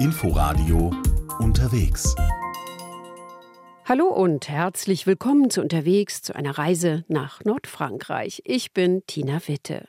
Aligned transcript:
Inforadio 0.00 0.92
unterwegs. 1.40 2.14
Hallo 3.84 4.06
und 4.06 4.48
herzlich 4.48 5.08
willkommen 5.08 5.50
zu 5.50 5.60
Unterwegs 5.60 6.22
zu 6.22 6.36
einer 6.36 6.56
Reise 6.56 7.04
nach 7.08 7.44
Nordfrankreich. 7.44 8.42
Ich 8.44 8.72
bin 8.72 9.02
Tina 9.08 9.40
Witte. 9.48 9.88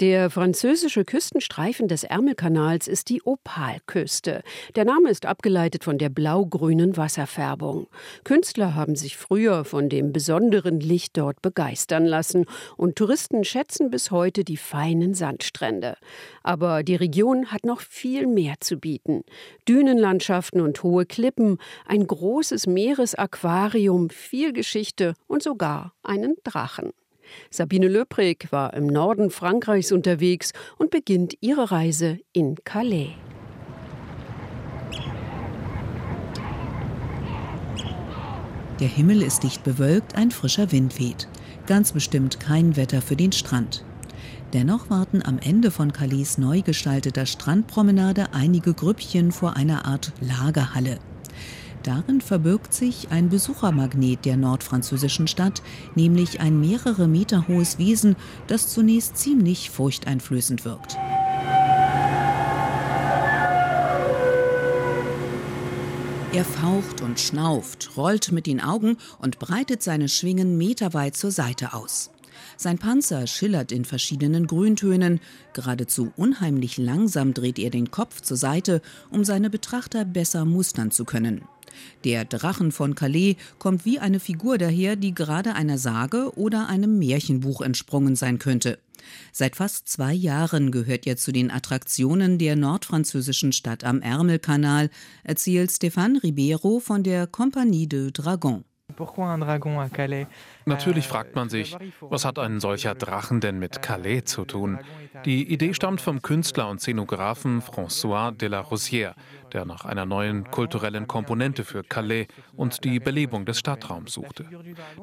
Der 0.00 0.30
französische 0.30 1.04
Küstenstreifen 1.04 1.88
des 1.88 2.04
Ärmelkanals 2.04 2.88
ist 2.88 3.08
die 3.08 3.22
Opalküste. 3.22 4.42
Der 4.74 4.84
Name 4.84 5.10
ist 5.10 5.26
abgeleitet 5.26 5.84
von 5.84 5.98
der 5.98 6.08
blau-grünen 6.08 6.96
Wasserfärbung. 6.96 7.88
Künstler 8.24 8.74
haben 8.74 8.96
sich 8.96 9.16
früher 9.16 9.64
von 9.64 9.88
dem 9.88 10.12
besonderen 10.12 10.80
Licht 10.80 11.16
dort 11.16 11.42
begeistern 11.42 12.04
lassen 12.04 12.46
und 12.76 12.96
Touristen 12.96 13.44
schätzen 13.44 13.90
bis 13.90 14.10
heute 14.10 14.44
die 14.44 14.56
feinen 14.56 15.14
Sandstrände. 15.14 15.96
Aber 16.42 16.82
die 16.82 16.96
Region 16.96 17.52
hat 17.52 17.64
noch 17.64 17.80
viel 17.80 18.26
mehr 18.26 18.54
zu 18.60 18.76
bieten. 18.76 19.22
Dünenlandschaften 19.68 20.60
und 20.60 20.82
hohe 20.82 21.06
Klippen, 21.06 21.58
ein 21.86 22.06
großes 22.06 22.66
Meeresaquarium, 22.66 24.10
viel 24.10 24.52
Geschichte 24.52 25.14
und 25.26 25.42
sogar 25.42 25.94
einen 26.02 26.34
Drachen. 26.44 26.92
Sabine 27.50 27.88
Löprig 27.88 28.48
war 28.50 28.74
im 28.74 28.86
Norden 28.86 29.30
Frankreichs 29.30 29.92
unterwegs 29.92 30.52
und 30.78 30.90
beginnt 30.90 31.34
ihre 31.40 31.70
Reise 31.70 32.18
in 32.32 32.56
Calais. 32.64 33.10
Der 38.80 38.88
Himmel 38.88 39.22
ist 39.22 39.42
dicht 39.42 39.64
bewölkt, 39.64 40.16
ein 40.16 40.30
frischer 40.30 40.70
Wind 40.70 40.98
weht. 40.98 41.28
Ganz 41.66 41.92
bestimmt 41.92 42.40
kein 42.40 42.76
Wetter 42.76 43.00
für 43.00 43.16
den 43.16 43.32
Strand. 43.32 43.84
Dennoch 44.52 44.90
warten 44.90 45.22
am 45.22 45.38
Ende 45.38 45.70
von 45.70 45.92
Calais 45.92 46.38
neu 46.38 46.62
gestalteter 46.62 47.26
Strandpromenade 47.26 48.32
einige 48.32 48.74
Grüppchen 48.74 49.32
vor 49.32 49.56
einer 49.56 49.86
Art 49.86 50.12
Lagerhalle. 50.20 50.98
Darin 51.86 52.20
verbirgt 52.20 52.74
sich 52.74 53.12
ein 53.12 53.28
Besuchermagnet 53.28 54.24
der 54.24 54.36
nordfranzösischen 54.36 55.28
Stadt, 55.28 55.62
nämlich 55.94 56.40
ein 56.40 56.58
mehrere 56.58 57.06
Meter 57.06 57.46
hohes 57.46 57.78
Wesen, 57.78 58.16
das 58.48 58.70
zunächst 58.70 59.16
ziemlich 59.16 59.70
furchteinflößend 59.70 60.64
wirkt. 60.64 60.96
Er 66.32 66.44
faucht 66.44 67.02
und 67.02 67.20
schnauft, 67.20 67.96
rollt 67.96 68.32
mit 68.32 68.46
den 68.46 68.60
Augen 68.60 68.96
und 69.20 69.38
breitet 69.38 69.80
seine 69.80 70.08
Schwingen 70.08 70.58
meterweit 70.58 71.14
zur 71.14 71.30
Seite 71.30 71.72
aus. 71.72 72.10
Sein 72.56 72.78
Panzer 72.78 73.28
schillert 73.28 73.70
in 73.70 73.84
verschiedenen 73.84 74.48
Grüntönen. 74.48 75.20
Geradezu 75.52 76.12
unheimlich 76.16 76.78
langsam 76.78 77.32
dreht 77.32 77.60
er 77.60 77.70
den 77.70 77.92
Kopf 77.92 78.22
zur 78.22 78.36
Seite, 78.36 78.82
um 79.12 79.24
seine 79.24 79.50
Betrachter 79.50 80.04
besser 80.04 80.44
mustern 80.44 80.90
zu 80.90 81.04
können. 81.04 81.42
Der 82.04 82.24
Drachen 82.24 82.72
von 82.72 82.94
Calais 82.94 83.36
kommt 83.58 83.84
wie 83.84 83.98
eine 83.98 84.20
Figur 84.20 84.58
daher, 84.58 84.96
die 84.96 85.14
gerade 85.14 85.54
einer 85.54 85.78
Sage 85.78 86.32
oder 86.36 86.68
einem 86.68 86.98
Märchenbuch 86.98 87.60
entsprungen 87.60 88.16
sein 88.16 88.38
könnte. 88.38 88.78
Seit 89.32 89.56
fast 89.56 89.88
zwei 89.88 90.12
Jahren 90.12 90.70
gehört 90.70 91.06
er 91.06 91.16
zu 91.16 91.32
den 91.32 91.50
Attraktionen 91.50 92.38
der 92.38 92.56
nordfranzösischen 92.56 93.52
Stadt 93.52 93.84
am 93.84 94.00
Ärmelkanal, 94.02 94.90
erzählt 95.22 95.70
Stéphane 95.70 96.22
Ribeiro 96.22 96.80
von 96.80 97.02
der 97.02 97.26
Compagnie 97.26 97.86
de 97.86 98.10
Dragon. 98.12 98.64
Natürlich 100.64 101.08
fragt 101.08 101.34
man 101.34 101.48
sich, 101.48 101.76
was 102.00 102.24
hat 102.24 102.38
ein 102.38 102.60
solcher 102.60 102.94
Drachen 102.94 103.40
denn 103.40 103.58
mit 103.58 103.82
Calais 103.82 104.22
zu 104.24 104.44
tun? 104.44 104.78
Die 105.24 105.52
Idee 105.52 105.74
stammt 105.74 106.00
vom 106.00 106.22
Künstler 106.22 106.68
und 106.68 106.80
Szenografen 106.80 107.60
François 107.62 108.30
de 108.30 108.48
la 108.48 108.60
Rosière, 108.60 109.14
der 109.52 109.64
nach 109.64 109.84
einer 109.84 110.06
neuen 110.06 110.50
kulturellen 110.50 111.06
Komponente 111.06 111.64
für 111.64 111.82
Calais 111.82 112.26
und 112.56 112.84
die 112.84 113.00
Belebung 113.00 113.44
des 113.44 113.58
Stadtraums 113.58 114.12
suchte. 114.12 114.46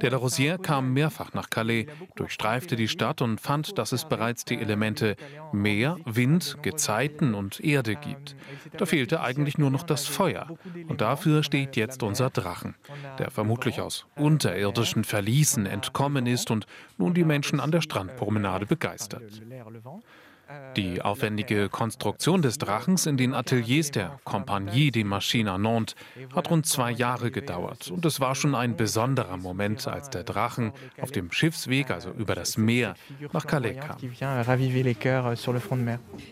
De 0.02 0.09
la 0.09 0.17
Rosière 0.17 0.58
kam 0.61 0.93
mehrfach 0.93 1.33
nach 1.33 1.49
Calais, 1.49 1.87
durchstreifte 2.15 2.76
die 2.76 2.87
Stadt 2.87 3.21
und 3.21 3.39
fand, 3.39 3.77
dass 3.77 3.92
es 3.92 4.05
bereits 4.05 4.45
die 4.45 4.59
Elemente 4.59 5.15
Meer, 5.52 5.98
Wind, 6.05 6.58
Gezeiten 6.61 7.33
und 7.33 7.59
Erde 7.59 7.95
gibt. 7.95 8.36
Da 8.77 8.86
fehlte 8.86 9.21
eigentlich 9.21 9.58
nur 9.58 9.70
noch 9.70 9.83
das 9.83 10.05
Feuer. 10.05 10.48
Und 10.87 11.02
dafür 11.02 11.43
steht 11.43 11.75
jetzt 11.75 12.04
unser 12.04 12.30
Drachen, 12.30 12.75
der 13.20 13.31
vermutlich 13.31 13.81
aus 13.81 14.05
unterirdischen 14.15 15.04
Verließen 15.04 15.65
entkommen 15.65 16.27
ist 16.27 16.52
und 16.52 16.65
nun 16.98 17.14
die 17.14 17.23
Menschen 17.23 17.60
an 17.60 17.71
der 17.71 17.81
Strandpromenade 17.81 18.65
begeistert. 18.65 19.23
Die 20.75 21.02
aufwendige 21.02 21.69
Konstruktion 21.69 22.41
des 22.41 22.58
Drachens 22.58 23.05
in 23.05 23.17
den 23.17 23.33
Ateliers 23.33 23.91
der 23.91 24.19
Compagnie 24.23 24.91
des 24.91 25.03
Machines 25.03 25.52
à 25.52 25.58
Nantes 25.58 25.95
hat 26.36 26.49
rund 26.49 26.65
zwei 26.65 26.91
Jahre 26.91 27.31
gedauert. 27.31 27.91
Und 27.91 28.05
es 28.05 28.19
war 28.19 28.36
schon 28.36 28.55
ein 28.55 28.75
besonderer 28.75 29.37
Moment, 29.37 29.87
als 29.87 30.09
der 30.09 30.23
Drachen 30.23 30.71
auf 30.99 31.11
dem 31.11 31.31
Schiffsweg, 31.31 31.92
also 31.92 32.09
über 32.11 32.36
das 32.36 32.58
Meer, 32.58 32.95
nach 33.31 33.45
Calais 33.45 33.75
kam. 33.75 33.97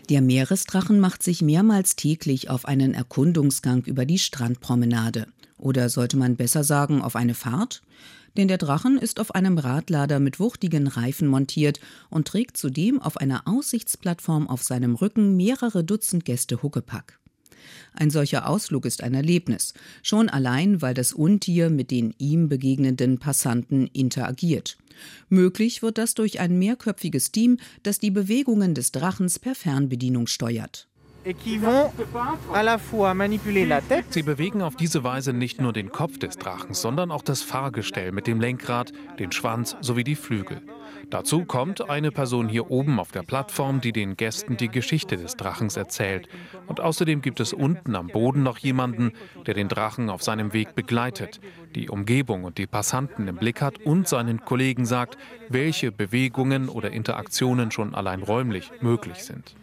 Der 0.08 0.22
Meeresdrachen 0.22 1.00
macht 1.00 1.22
sich 1.22 1.42
mehrmals 1.42 1.96
täglich 1.96 2.50
auf 2.50 2.64
einen 2.64 2.94
Erkundungsgang 2.94 3.84
über 3.84 4.04
die 4.06 4.18
Strandpromenade. 4.18 5.26
Oder 5.58 5.88
sollte 5.88 6.16
man 6.16 6.34
besser 6.34 6.64
sagen, 6.64 7.02
auf 7.02 7.14
eine 7.14 7.34
Fahrt? 7.34 7.82
Denn 8.36 8.48
der 8.48 8.58
Drachen 8.58 8.98
ist 8.98 9.20
auf 9.20 9.34
einem 9.34 9.58
Radlader 9.58 10.20
mit 10.20 10.40
wuchtigen 10.40 10.86
Reifen 10.86 11.28
montiert 11.28 11.80
und 12.10 12.28
trägt 12.28 12.56
zudem 12.56 13.00
auf 13.00 13.16
einer 13.16 13.46
Aussichtsplattform 13.46 14.48
auf 14.48 14.62
seinem 14.62 14.94
Rücken 14.94 15.36
mehrere 15.36 15.84
Dutzend 15.84 16.24
Gäste 16.24 16.62
Huckepack. 16.62 17.18
Ein 17.94 18.10
solcher 18.10 18.48
Ausflug 18.48 18.86
ist 18.86 19.02
ein 19.02 19.14
Erlebnis, 19.14 19.74
schon 20.02 20.28
allein, 20.28 20.82
weil 20.82 20.94
das 20.94 21.12
Untier 21.12 21.70
mit 21.70 21.90
den 21.90 22.14
ihm 22.18 22.48
begegnenden 22.48 23.18
Passanten 23.18 23.86
interagiert. 23.86 24.78
Möglich 25.28 25.82
wird 25.82 25.98
das 25.98 26.14
durch 26.14 26.40
ein 26.40 26.58
mehrköpfiges 26.58 27.32
Team, 27.32 27.58
das 27.82 27.98
die 27.98 28.10
Bewegungen 28.10 28.74
des 28.74 28.92
Drachens 28.92 29.38
per 29.38 29.54
Fernbedienung 29.54 30.26
steuert. 30.26 30.88
Sie 34.10 34.22
bewegen 34.22 34.62
auf 34.62 34.74
diese 34.74 35.04
Weise 35.04 35.32
nicht 35.32 35.60
nur 35.60 35.72
den 35.72 35.92
Kopf 35.92 36.18
des 36.18 36.36
Drachen, 36.36 36.74
sondern 36.74 37.10
auch 37.12 37.22
das 37.22 37.42
Fahrgestell 37.42 38.10
mit 38.10 38.26
dem 38.26 38.40
Lenkrad, 38.40 38.92
den 39.18 39.30
Schwanz 39.30 39.76
sowie 39.80 40.04
die 40.04 40.16
Flügel. 40.16 40.62
Dazu 41.10 41.44
kommt 41.44 41.88
eine 41.88 42.10
Person 42.10 42.48
hier 42.48 42.70
oben 42.70 42.98
auf 42.98 43.12
der 43.12 43.22
Plattform, 43.22 43.80
die 43.80 43.92
den 43.92 44.16
Gästen 44.16 44.56
die 44.56 44.68
Geschichte 44.68 45.16
des 45.16 45.36
Drachens 45.36 45.76
erzählt. 45.76 46.28
Und 46.66 46.80
außerdem 46.80 47.22
gibt 47.22 47.38
es 47.38 47.52
unten 47.52 47.94
am 47.94 48.08
Boden 48.08 48.42
noch 48.42 48.58
jemanden, 48.58 49.12
der 49.46 49.54
den 49.54 49.68
Drachen 49.68 50.10
auf 50.10 50.22
seinem 50.22 50.52
Weg 50.52 50.74
begleitet, 50.74 51.40
die 51.74 51.88
Umgebung 51.88 52.44
und 52.44 52.58
die 52.58 52.66
Passanten 52.66 53.28
im 53.28 53.36
Blick 53.36 53.60
hat 53.60 53.78
und 53.78 54.08
seinen 54.08 54.44
Kollegen 54.44 54.86
sagt, 54.86 55.18
welche 55.48 55.92
Bewegungen 55.92 56.68
oder 56.68 56.90
Interaktionen 56.90 57.70
schon 57.70 57.94
allein 57.94 58.22
räumlich 58.22 58.70
möglich 58.80 59.18
sind. 59.18 59.54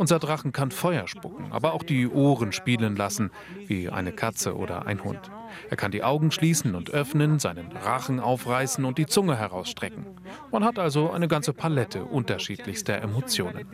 Unser 0.00 0.18
Drachen 0.18 0.52
kann 0.52 0.70
Feuer 0.70 1.06
spucken, 1.06 1.52
aber 1.52 1.74
auch 1.74 1.82
die 1.82 2.08
Ohren 2.08 2.52
spielen 2.52 2.96
lassen, 2.96 3.30
wie 3.66 3.90
eine 3.90 4.12
Katze 4.12 4.56
oder 4.56 4.86
ein 4.86 5.04
Hund. 5.04 5.30
Er 5.68 5.76
kann 5.76 5.90
die 5.90 6.02
Augen 6.02 6.30
schließen 6.30 6.74
und 6.74 6.90
öffnen, 6.90 7.38
seinen 7.38 7.72
Rachen 7.72 8.20
aufreißen 8.20 8.84
und 8.84 8.98
die 8.98 9.06
Zunge 9.06 9.36
herausstrecken. 9.36 10.06
Man 10.52 10.64
hat 10.64 10.78
also 10.78 11.10
eine 11.10 11.28
ganze 11.28 11.52
Palette 11.52 12.04
unterschiedlichster 12.04 13.00
Emotionen. 13.00 13.66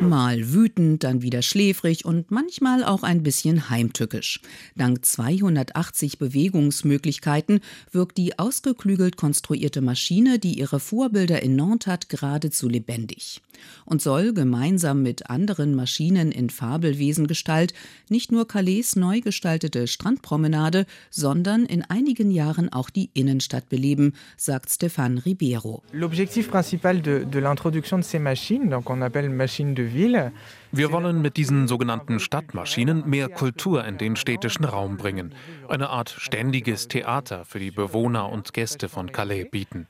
Mal 0.00 0.52
wütend, 0.52 1.04
dann 1.04 1.22
wieder 1.22 1.42
schläfrig 1.42 2.04
und 2.04 2.30
manchmal 2.30 2.84
auch 2.84 3.02
ein 3.02 3.22
bisschen 3.22 3.70
heimtückisch. 3.70 4.40
Dank 4.76 5.04
280 5.04 6.18
Bewegungsmöglichkeiten 6.18 7.60
wirkt 7.92 8.18
die 8.18 8.38
ausgeklügelt 8.38 9.16
konstruierte 9.16 9.80
Maschine, 9.80 10.38
die 10.38 10.58
ihre 10.58 10.80
Vorbilder 10.80 11.42
in 11.42 11.56
Nantes 11.56 11.86
hat, 11.86 12.08
geradezu 12.08 12.68
lebendig 12.68 13.42
und 13.84 14.02
soll 14.02 14.32
gemeinsam 14.32 15.02
mit 15.02 15.30
anderen 15.30 15.74
Maschinen 15.74 16.32
in 16.32 16.50
Fabelwesengestalt 16.50 17.74
nicht 18.08 18.32
nur 18.32 18.46
Calais 18.48 18.96
neu 18.96 19.20
gestaltete 19.20 19.86
Strandpromenade, 20.06 20.86
sondern 21.10 21.66
in 21.66 21.82
einigen 21.82 22.30
Jahren 22.30 22.72
auch 22.72 22.90
die 22.90 23.10
Innenstadt 23.12 23.68
beleben, 23.68 24.12
sagt 24.36 24.70
Stéphane 24.70 25.24
Ribeiro. 25.24 25.82
L'objectif 25.92 26.48
principal 26.48 27.00
de, 27.02 27.24
de 27.24 27.40
l'introduction 27.40 27.98
de 27.98 28.04
ces 28.04 28.20
machines, 28.20 28.70
donc 28.70 28.88
on 28.88 29.02
appelle 29.02 29.28
machines 29.28 29.74
de 29.74 29.82
ville, 29.82 30.32
wir 30.72 30.92
wollen 30.92 31.22
mit 31.22 31.36
diesen 31.36 31.68
sogenannten 31.68 32.20
Stadtmaschinen 32.20 33.08
mehr 33.08 33.28
Kultur 33.28 33.84
in 33.84 33.98
den 33.98 34.14
städtischen 34.14 34.64
Raum 34.64 34.96
bringen, 34.96 35.34
eine 35.68 35.88
Art 35.90 36.10
ständiges 36.10 36.86
Theater 36.86 37.44
für 37.44 37.58
die 37.58 37.70
Bewohner 37.70 38.30
und 38.30 38.52
Gäste 38.52 38.88
von 38.88 39.10
Calais 39.10 39.44
bieten. 39.50 39.86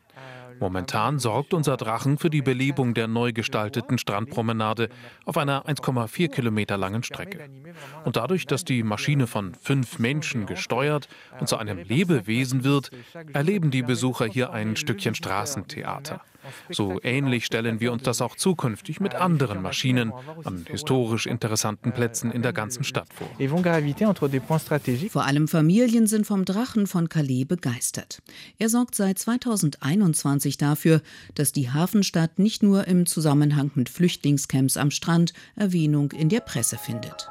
Momentan 0.61 1.19
sorgt 1.19 1.55
unser 1.55 1.77
Drachen 1.77 2.19
für 2.19 2.31
die 2.31 2.43
Belebung 2.43 2.95
der 2.95 3.09
neu 3.09 3.33
gestalteten 3.33 3.99
Strandpromenade 3.99 4.89
auf 5.25 5.37
einer 5.37 5.67
1,4 5.67 6.29
Kilometer 6.29 6.77
langen 6.77 7.03
Strecke. 7.03 7.49
Und 8.05 8.17
dadurch, 8.17 8.47
dass 8.47 8.65
die 8.65 8.83
Maschine 8.83 9.27
von 9.27 9.55
fünf 9.55 9.99
Menschen 9.99 10.47
gesteuert 10.47 11.09
und 11.41 11.49
zu 11.49 11.57
einem 11.57 11.79
Lebewesen 11.79 12.65
wird, 12.65 12.91
erleben 13.33 13.71
die 13.71 13.83
Besucher 13.83 14.27
hier 14.27 14.53
ein 14.53 14.77
Stückchen 14.77 15.15
Straßentheater. 15.15 16.21
So 16.71 17.01
ähnlich 17.03 17.47
stellen 17.47 17.81
wir 17.81 17.93
uns 17.93 18.03
das 18.03 18.21
auch 18.21 18.37
zukünftig 18.37 19.01
mit 19.01 19.15
anderen 19.15 19.63
Maschinen 19.63 20.13
an 20.45 20.65
historisch 20.69 21.27
interessanten 21.27 21.93
Plätzen 21.93 22.31
in 22.31 22.43
der 22.43 22.53
ganzen 22.53 22.85
Stadt 22.85 23.09
vor. 23.13 23.29
Vor 25.11 25.25
allem 25.25 25.49
Familien 25.49 26.07
sind 26.07 26.27
vom 26.27 26.45
Drachen 26.45 26.87
von 26.87 27.09
Calais 27.09 27.45
begeistert. 27.45 28.23
Er 28.59 28.69
sorgt 28.69 28.95
seit 28.95 29.19
2021 29.19 30.59
dafür, 30.59 31.03
dass 31.35 31.53
die 31.53 31.71
Hafenstadt 31.71 32.39
nicht 32.39 32.63
nur 32.63 32.87
im 32.87 33.07
Zusammenhang 33.07 33.71
mit 33.75 33.89
Flüchtlingscamps 33.89 34.77
am 34.77 34.91
Strand 34.91 35.33
Erwähnung 35.55 36.13
in 36.13 36.29
der 36.29 36.41
Presse 36.41 36.79
findet. 36.79 37.29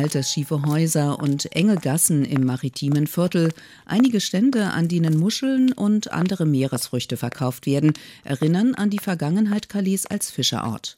Altersschiefe 0.00 0.62
Häuser 0.62 1.18
und 1.18 1.54
enge 1.54 1.76
Gassen 1.76 2.24
im 2.24 2.46
maritimen 2.46 3.06
Viertel, 3.06 3.52
einige 3.84 4.20
Stände, 4.20 4.70
an 4.70 4.88
denen 4.88 5.18
Muscheln 5.18 5.72
und 5.72 6.10
andere 6.10 6.46
Meeresfrüchte 6.46 7.18
verkauft 7.18 7.66
werden, 7.66 7.92
erinnern 8.24 8.74
an 8.74 8.88
die 8.88 8.98
Vergangenheit 8.98 9.68
Calais 9.68 10.06
als 10.08 10.30
Fischerort 10.30 10.96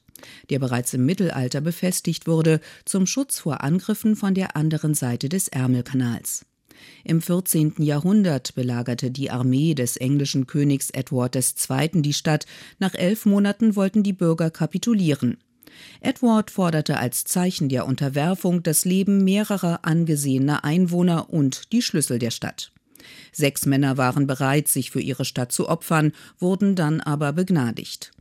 der 0.51 0.61
bereits 0.61 0.95
im 0.95 1.05
Mittelalter 1.05 1.61
befestigt 1.61 2.29
wurde, 2.29 2.61
zum 2.85 3.07
Schutz 3.07 3.41
vor 3.41 3.65
Angriffen 3.65 4.15
von 4.15 4.35
der 4.35 4.55
anderen 4.57 4.95
Seite 4.95 5.29
des 5.29 5.49
Ärmelkanals. 5.49 6.47
Im 7.03 7.21
14. 7.21 7.75
Jahrhundert 7.79 8.55
belagerte 8.55 9.11
die 9.11 9.33
Armee 9.33 9.75
des 9.75 9.97
englischen 9.97 10.47
Königs 10.47 10.91
Edward 10.91 11.35
II. 11.35 12.03
die 12.03 12.13
Stadt. 12.13 12.47
Nach 12.79 12.95
elf 12.95 13.27
Monaten 13.27 13.75
wollten 13.75 14.05
die 14.05 14.13
Bürger 14.13 14.51
kapitulieren. 14.51 15.39
Edward 16.01 16.51
forderte 16.51 16.99
als 16.99 17.25
Zeichen 17.25 17.69
der 17.69 17.87
Unterwerfung 17.87 18.63
das 18.63 18.85
Leben 18.85 19.25
mehrerer 19.25 19.81
angesehener 19.83 20.65
Einwohner 20.65 21.31
und 21.31 21.73
die 21.73 21.83
Schlüssel 21.83 22.19
der 22.19 22.31
Stadt. 22.31 22.73
Sechs 23.33 23.67
Männer 23.67 23.97
waren 23.97 24.27
bereit, 24.27 24.69
sich 24.69 24.91
für 24.91 25.01
ihre 25.01 25.25
Stadt 25.25 25.53
zu 25.53 25.69
opfern, 25.69 26.13
wurden 26.39 26.77
dann 26.77 27.01
aber 27.01 27.33
begnadigt. 27.33 28.13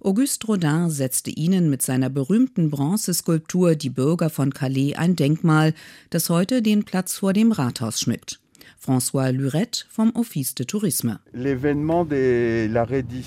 Auguste 0.00 0.46
Rodin 0.46 0.90
setzte 0.90 1.30
ihnen 1.30 1.68
mit 1.68 1.82
seiner 1.82 2.08
berühmten 2.08 2.70
Bronzeskulptur 2.70 3.74
Die 3.74 3.90
Bürger 3.90 4.30
von 4.30 4.52
Calais 4.54 4.94
ein 4.94 5.16
Denkmal, 5.16 5.74
das 6.10 6.30
heute 6.30 6.62
den 6.62 6.84
Platz 6.84 7.18
vor 7.18 7.32
dem 7.32 7.52
Rathaus 7.52 8.00
schmückt. 8.00 8.40
François 8.86 9.32
Lurette 9.32 9.84
vom 9.90 10.12
Office 10.14 10.54
de 10.54 10.64
Tourisme. 10.64 11.18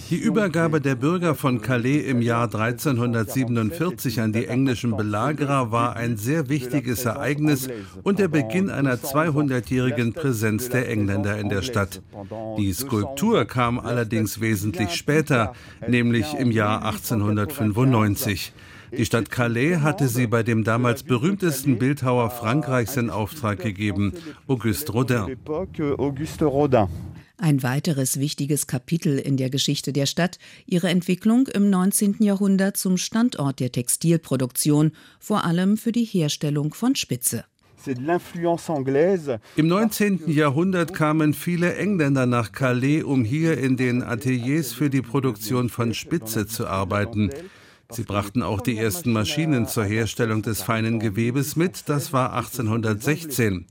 Die 0.09 0.15
Übergabe 0.15 0.79
der 0.79 0.95
Bürger 0.95 1.35
von 1.35 1.61
Calais 1.61 1.99
im 2.07 2.21
Jahr 2.21 2.45
1347 2.45 4.21
an 4.21 4.31
die 4.31 4.45
englischen 4.45 4.95
Belagerer 4.95 5.73
war 5.73 5.97
ein 5.97 6.15
sehr 6.15 6.47
wichtiges 6.47 7.03
Ereignis 7.03 7.67
und 8.03 8.19
der 8.19 8.29
Beginn 8.29 8.69
einer 8.69 8.95
200-jährigen 8.95 10.13
Präsenz 10.13 10.69
der 10.69 10.89
Engländer 10.89 11.37
in 11.37 11.49
der 11.49 11.61
Stadt. 11.61 12.01
Die 12.57 12.71
Skulptur 12.71 13.43
kam 13.43 13.79
allerdings 13.79 14.39
wesentlich 14.39 14.91
später, 14.91 15.53
nämlich 15.85 16.35
im 16.35 16.51
Jahr 16.51 16.85
1895. 16.85 18.53
Die 18.95 19.05
Stadt 19.05 19.29
Calais 19.29 19.77
hatte 19.77 20.07
sie 20.07 20.27
bei 20.27 20.43
dem 20.43 20.63
damals 20.63 21.03
berühmtesten 21.03 21.77
Bildhauer 21.77 22.29
Frankreichs 22.29 22.97
in 22.97 23.09
Auftrag 23.09 23.59
gegeben, 23.59 24.13
Auguste 24.47 24.91
Rodin. 24.91 25.37
Ein 27.37 27.63
weiteres 27.63 28.19
wichtiges 28.19 28.67
Kapitel 28.67 29.17
in 29.17 29.37
der 29.37 29.49
Geschichte 29.49 29.93
der 29.93 30.05
Stadt, 30.05 30.39
ihre 30.65 30.89
Entwicklung 30.89 31.47
im 31.47 31.69
19. 31.69 32.17
Jahrhundert 32.19 32.75
zum 32.75 32.97
Standort 32.97 33.61
der 33.61 33.71
Textilproduktion, 33.71 34.91
vor 35.19 35.45
allem 35.45 35.77
für 35.77 35.93
die 35.93 36.03
Herstellung 36.03 36.73
von 36.73 36.95
Spitze. 36.95 37.45
Im 39.55 39.67
19. 39.67 40.23
Jahrhundert 40.27 40.93
kamen 40.93 41.33
viele 41.33 41.75
Engländer 41.77 42.25
nach 42.25 42.51
Calais, 42.51 43.03
um 43.03 43.23
hier 43.23 43.57
in 43.57 43.77
den 43.77 44.03
Ateliers 44.03 44.73
für 44.73 44.89
die 44.89 45.01
Produktion 45.01 45.69
von 45.69 45.93
Spitze 45.93 46.45
zu 46.45 46.67
arbeiten. 46.67 47.29
Sie 47.91 48.03
brachten 48.03 48.43
auch 48.43 48.61
die 48.61 48.77
ersten 48.77 49.11
Maschinen 49.11 49.67
zur 49.67 49.83
Herstellung 49.83 50.43
des 50.43 50.61
feinen 50.61 50.99
Gewebes 50.99 51.55
mit, 51.55 51.89
das 51.89 52.13
war 52.13 52.33
1816. 52.33 53.65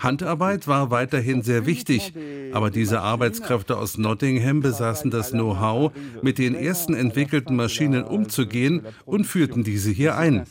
Handarbeit 0.00 0.68
war 0.68 0.92
weiterhin 0.92 1.42
sehr 1.42 1.66
wichtig, 1.66 2.12
aber 2.52 2.70
diese 2.70 3.00
Arbeitskräfte 3.00 3.76
aus 3.76 3.98
Nottingham 3.98 4.60
besaßen 4.60 5.10
das 5.10 5.32
Know-how, 5.32 5.90
mit 6.22 6.38
den 6.38 6.54
ersten 6.54 6.94
entwickelten 6.94 7.56
Maschinen 7.56 8.04
umzugehen 8.04 8.82
und 9.04 9.24
führten 9.24 9.64
diese 9.64 9.90
hier 9.90 10.16
ein. 10.16 10.44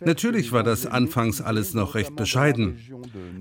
Natürlich 0.00 0.50
war 0.50 0.64
das 0.64 0.84
anfangs 0.84 1.40
alles 1.40 1.74
noch 1.74 1.94
recht 1.94 2.16
bescheiden, 2.16 2.78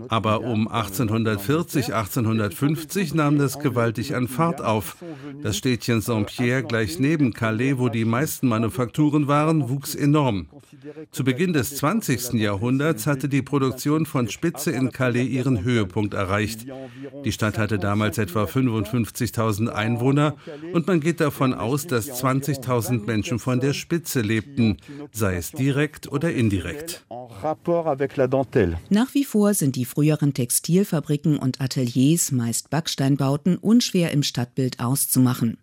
aber 0.09 0.41
um 0.41 0.67
1840, 0.67 1.95
1850 1.95 3.15
nahm 3.15 3.39
das 3.39 3.57
gewaltig 3.57 4.13
an 4.13 4.27
Fahrt 4.27 4.61
auf. 4.61 4.97
Das 5.41 5.57
Städtchen 5.57 6.01
Saint-Pierre 6.01 6.61
gleich 6.61 6.99
neben 6.99 7.33
Calais, 7.33 7.79
wo 7.79 7.89
die 7.89 8.05
meisten 8.05 8.47
Manufakturen 8.47 9.06
waren, 9.27 9.69
wuchs 9.69 9.95
enorm. 9.95 10.47
Zu 11.11 11.23
Beginn 11.23 11.53
des 11.53 11.75
20. 11.77 12.33
Jahrhunderts 12.33 13.07
hatte 13.07 13.29
die 13.29 13.41
Produktion 13.41 14.05
von 14.05 14.29
Spitze 14.29 14.71
in 14.71 14.91
Calais 14.91 15.25
ihren 15.25 15.63
Höhepunkt 15.63 16.13
erreicht. 16.13 16.65
Die 17.25 17.31
Stadt 17.31 17.57
hatte 17.57 17.79
damals 17.79 18.17
etwa 18.17 18.43
55.000 18.43 19.69
Einwohner 19.69 20.35
und 20.73 20.87
man 20.87 20.99
geht 20.99 21.19
davon 21.19 21.53
aus, 21.53 21.87
dass 21.87 22.23
20.000 22.23 23.05
Menschen 23.05 23.39
von 23.39 23.59
der 23.59 23.73
Spitze 23.73 24.21
lebten, 24.21 24.77
sei 25.11 25.37
es 25.37 25.51
direkt 25.51 26.11
oder 26.11 26.33
indirekt. 26.33 27.05
Nach 28.89 29.13
wie 29.13 29.23
vor 29.23 29.53
sind 29.53 29.75
die 29.75 29.85
früheren 29.85 30.33
Textilfabriken 30.33 31.37
und 31.37 31.61
Ateliers, 31.61 32.31
meist 32.31 32.69
Backsteinbauten, 32.69 33.57
unschwer 33.57 34.11
im 34.11 34.23
Stadtbild 34.23 34.79
auszumachen. 34.79 35.57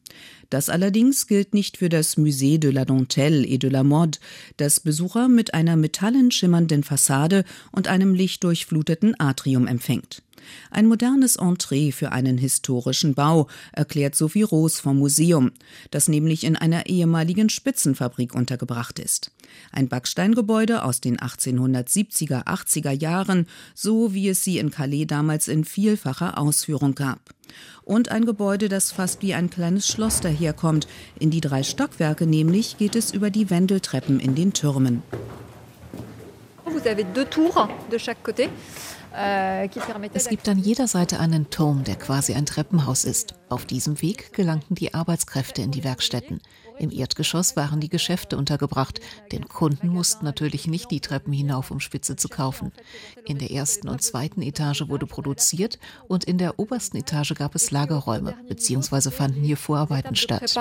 Das 0.50 0.69
allerdings 0.69 1.26
gilt 1.26 1.55
nicht 1.55 1.78
für 1.78 1.88
das 1.88 2.16
Musée 2.16 2.58
de 2.58 2.70
la 2.70 2.84
Dentelle 2.84 3.46
et 3.46 3.62
de 3.62 3.70
la 3.70 3.82
Mode, 3.82 4.19
das 4.56 4.81
Besucher 4.81 5.28
mit 5.28 5.55
einer 5.55 5.76
metallen 5.76 6.31
schimmernden 6.31 6.84
Fassade 6.84 7.44
und 7.72 7.88
einem 7.88 8.14
lichtdurchfluteten 8.14 9.19
Atrium 9.19 9.66
empfängt. 9.66 10.23
Ein 10.70 10.86
modernes 10.86 11.36
Entree 11.36 11.92
für 11.92 12.12
einen 12.12 12.38
historischen 12.38 13.14
Bau, 13.14 13.48
erklärt 13.72 14.14
Sophie 14.14 14.42
Roos 14.42 14.80
vom 14.80 14.98
Museum, 14.98 15.52
das 15.90 16.08
nämlich 16.08 16.44
in 16.44 16.56
einer 16.56 16.86
ehemaligen 16.86 17.48
Spitzenfabrik 17.48 18.34
untergebracht 18.34 18.98
ist. 18.98 19.30
Ein 19.72 19.88
Backsteingebäude 19.88 20.84
aus 20.84 21.00
den 21.00 21.18
1870er, 21.18 22.46
80er 22.46 22.90
Jahren, 22.90 23.46
so 23.74 24.14
wie 24.14 24.28
es 24.28 24.44
sie 24.44 24.58
in 24.58 24.70
Calais 24.70 25.06
damals 25.06 25.48
in 25.48 25.64
vielfacher 25.64 26.38
Ausführung 26.38 26.94
gab. 26.94 27.34
Und 27.84 28.10
ein 28.10 28.24
Gebäude, 28.24 28.68
das 28.68 28.92
fast 28.92 29.22
wie 29.22 29.34
ein 29.34 29.50
kleines 29.50 29.86
Schloss 29.86 30.20
daherkommt. 30.20 30.86
In 31.18 31.30
die 31.30 31.40
drei 31.40 31.62
Stockwerke 31.62 32.26
nämlich 32.26 32.78
geht 32.78 32.96
es 32.96 33.12
über 33.12 33.30
die 33.30 33.50
Wendeltreppen 33.50 34.20
in 34.20 34.34
den 34.34 34.52
Türmen. 34.52 35.02
Vous 36.64 36.86
avez 36.86 37.04
deux 37.14 37.26
tours 37.26 37.68
de 37.90 37.98
chaque 37.98 38.22
côté. 38.24 38.48
Euh, 39.16 39.68
es 40.12 40.28
gibt 40.28 40.49
an 40.49 40.59
jeder 40.59 40.88
Seite 40.88 41.21
einen 41.21 41.49
Turm, 41.50 41.85
der 41.85 41.94
quasi 41.94 42.35
ein 42.35 42.47
Treppenhaus 42.47 43.04
ist. 43.04 43.35
Auf 43.49 43.64
diesem 43.64 44.02
Weg 44.02 44.33
gelangten 44.33 44.75
die 44.75 44.92
Arbeitskräfte 44.92 45.62
in 45.62 45.71
die 45.71 45.85
Werkstätten. 45.85 46.40
Im 46.78 46.90
Erdgeschoss 46.90 47.57
waren 47.57 47.81
die 47.81 47.88
Geschäfte 47.88 48.37
untergebracht, 48.37 49.00
denn 49.33 49.49
Kunden 49.49 49.88
mussten 49.88 50.25
natürlich 50.25 50.66
nicht 50.66 50.90
die 50.90 51.00
Treppen 51.00 51.33
hinauf, 51.33 51.71
um 51.71 51.81
Spitze 51.81 52.16
zu 52.16 52.28
kaufen. 52.28 52.73
In 53.26 53.38
der 53.38 53.50
ersten 53.50 53.88
und 53.88 54.02
zweiten 54.02 54.43
Etage 54.43 54.88
wurde 54.88 55.07
produziert 55.07 55.78
und 56.09 56.25
in 56.25 56.38
der 56.38 56.59
obersten 56.59 56.97
Etage 56.97 57.35
gab 57.35 57.54
es 57.54 57.71
Lagerräume, 57.71 58.35
beziehungsweise 58.49 59.11
fanden 59.11 59.43
hier 59.43 59.57
Vorarbeiten 59.57 60.16
statt. 60.16 60.54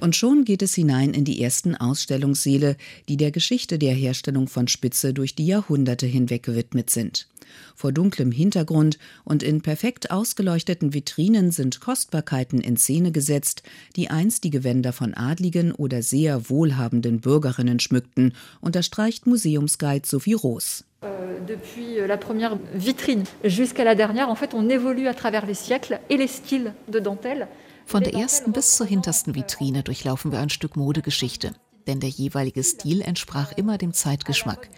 Und 0.00 0.16
schon 0.16 0.44
geht 0.44 0.62
es 0.62 0.74
hinein 0.74 1.12
in 1.12 1.24
die 1.24 1.42
ersten 1.42 1.74
Ausstellungssäle, 1.74 2.76
die 3.08 3.16
der 3.16 3.30
Geschichte 3.30 3.78
der 3.78 3.94
Herstellung 3.94 4.48
von 4.48 4.68
Spitze 4.68 5.12
durch 5.12 5.34
die 5.34 5.46
Jahrhunderte 5.46 6.06
hinweg 6.06 6.42
gewidmet 6.42 6.90
sind. 6.90 7.28
Vor 7.74 7.92
dunklem 7.92 8.32
Hintergrund 8.32 8.98
und 9.24 9.42
in 9.42 9.60
perfekt 9.60 10.10
ausgeleuchteten 10.10 10.92
Vitrinen 10.92 11.50
sind 11.50 11.80
Kostbarkeiten 11.80 12.60
in 12.60 12.76
Szene 12.76 13.12
gesetzt, 13.12 13.62
die 13.96 14.10
einst 14.10 14.44
die 14.44 14.50
Gewänder 14.50 14.92
von 14.92 15.14
adligen 15.14 15.72
oder 15.72 16.02
sehr 16.02 16.48
wohlhabenden 16.48 17.20
Bürgerinnen 17.20 17.80
schmückten, 17.80 18.32
unterstreicht 18.60 19.26
Museumsguide 19.26 20.06
Sophie 20.06 20.34
Roos. 20.34 20.84
Euh, 21.02 21.38
depuis 21.46 22.06
la 22.06 22.16
première 22.16 22.58
vitrine 22.74 23.24
jusqu'à 23.44 23.84
la 23.84 23.94
dernière, 23.94 24.28
en 24.28 24.34
fait, 24.34 24.54
on 24.54 24.68
évolue 24.68 25.08
à 25.08 25.14
travers 25.14 25.46
les 25.46 25.54
siècles 25.54 26.00
et 26.08 26.16
les 26.16 26.28
styles 26.28 26.72
de 26.88 26.98
dentelle. 27.00 27.48
Von 27.84 28.02
der 28.02 28.14
ersten 28.14 28.52
bis 28.52 28.74
zur 28.74 28.86
hintersten 28.86 29.34
Vitrine 29.34 29.82
durchlaufen 29.82 30.32
wir 30.32 30.40
ein 30.40 30.50
Stück 30.50 30.74
Modegeschichte. 30.76 31.52
denn 31.86 32.00
der 32.00 32.10
jeweilige 32.10 32.62
Stil 32.62 33.00
entsprach 33.00 33.52
immer 33.56 33.78
dem 33.78 33.92
Zeitgeschmack. 33.92 34.68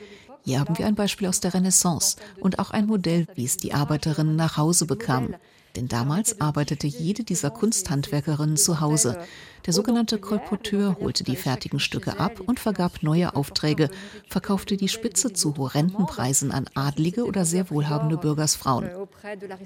Hier 0.49 0.61
haben 0.61 0.79
wir 0.79 0.87
ein 0.87 0.95
Beispiel 0.95 1.29
aus 1.29 1.41
der 1.41 1.53
Renaissance 1.53 2.17
und 2.41 2.59
auch 2.59 2.71
ein 2.71 2.87
Modell, 2.87 3.27
wie 3.35 3.45
es 3.45 3.59
die 3.59 3.75
Arbeiterinnen 3.75 4.35
nach 4.35 4.57
Hause 4.57 4.87
bekamen. 4.87 5.37
Denn 5.77 5.89
damals 5.89 6.41
arbeitete 6.41 6.87
jede 6.87 7.23
dieser 7.23 7.51
Kunsthandwerkerinnen 7.51 8.57
zu 8.57 8.81
Hause. 8.81 9.19
Der 9.67 9.73
sogenannte 9.73 10.19
Kolporteur 10.19 10.97
holte 11.01 11.25
die 11.25 11.37
fertigen 11.37 11.81
Stücke 11.81 12.19
ab 12.19 12.41
und 12.41 12.61
vergab 12.61 13.03
neue 13.03 13.35
Aufträge, 13.35 13.91
verkaufte 14.29 14.77
die 14.77 14.89
Spitze 14.89 15.33
zu 15.33 15.57
horrenden 15.57 16.07
Preisen 16.07 16.53
an 16.53 16.67
adlige 16.75 17.25
oder 17.25 17.45
sehr 17.45 17.71
wohlhabende 17.71 18.17
Bürgersfrauen. 18.17 18.89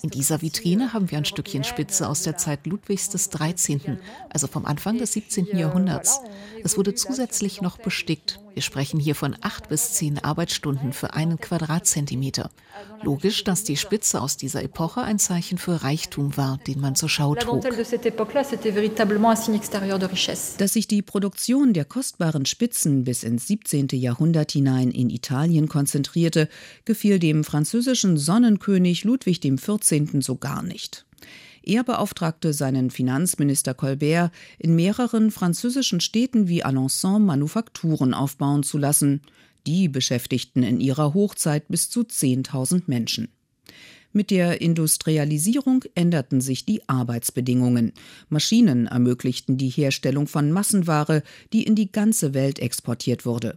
In 0.02 0.10
dieser 0.10 0.42
Vitrine 0.42 0.92
haben 0.92 1.10
wir 1.10 1.18
ein 1.18 1.24
Stückchen 1.24 1.64
Spitze 1.64 2.08
aus 2.08 2.22
der 2.22 2.36
Zeit 2.36 2.66
Ludwigs 2.66 3.08
des 3.10 3.30
13., 3.30 3.98
also 4.30 4.46
vom 4.46 4.66
Anfang 4.66 4.98
des 4.98 5.12
17. 5.12 5.56
Jahrhunderts. 5.56 6.20
Es 6.64 6.76
wurde 6.76 6.94
zusätzlich 6.94 7.60
noch 7.60 7.78
bestickt. 7.78 8.40
Wir 8.54 8.62
sprechen 8.62 9.00
hier 9.00 9.14
von 9.14 9.36
acht 9.40 9.68
bis 9.68 9.92
zehn 9.94 10.22
Arbeitsstunden 10.22 10.92
für 10.92 11.14
einen 11.14 11.38
Quadratzentimeter. 11.38 12.50
Logisch, 13.02 13.44
dass 13.44 13.64
die 13.64 13.76
Spitze 13.76 14.20
aus 14.20 14.36
dieser 14.36 14.62
Epoche 14.62 15.02
ein 15.02 15.18
Zeichen 15.18 15.58
für 15.58 15.82
Reichtum 15.82 16.36
war, 16.36 16.58
den 16.58 16.80
man 16.80 16.94
zur 16.94 17.08
Schau 17.08 17.34
trug. 17.34 17.64
Dass 20.58 20.72
sich 20.74 20.86
die 20.86 21.02
Produktion 21.02 21.72
der 21.72 21.84
kostbaren 21.84 22.46
Spitzen 22.46 23.04
bis 23.04 23.24
ins 23.24 23.48
17. 23.48 23.88
Jahrhundert 23.92 24.52
hinein 24.52 24.90
in 24.90 25.10
Italien 25.10 25.68
konzentrierte, 25.68 26.48
gefiel 26.84 27.18
dem 27.18 27.42
französischen 27.42 28.16
Sonnenkönig 28.16 29.04
Ludwig 29.04 29.40
XIV. 29.40 30.20
so 30.20 30.36
gar 30.36 30.62
nicht. 30.62 31.04
Er 31.64 31.84
beauftragte 31.84 32.52
seinen 32.52 32.90
Finanzminister 32.90 33.74
Colbert, 33.74 34.32
in 34.58 34.74
mehreren 34.74 35.30
französischen 35.30 36.00
Städten 36.00 36.48
wie 36.48 36.64
Alençon 36.64 37.20
Manufakturen 37.20 38.14
aufbauen 38.14 38.62
zu 38.62 38.78
lassen. 38.78 39.22
Die 39.66 39.88
beschäftigten 39.88 40.62
in 40.62 40.80
ihrer 40.80 41.14
Hochzeit 41.14 41.68
bis 41.68 41.88
zu 41.88 42.02
10.000 42.02 42.82
Menschen. 42.86 43.28
Mit 44.12 44.30
der 44.30 44.60
Industrialisierung 44.60 45.84
änderten 45.94 46.40
sich 46.40 46.64
die 46.64 46.86
Arbeitsbedingungen. 46.88 47.92
Maschinen 48.28 48.86
ermöglichten 48.86 49.56
die 49.56 49.70
Herstellung 49.70 50.26
von 50.26 50.52
Massenware, 50.52 51.22
die 51.52 51.62
in 51.62 51.74
die 51.74 51.90
ganze 51.90 52.34
Welt 52.34 52.58
exportiert 52.58 53.24
wurde 53.24 53.56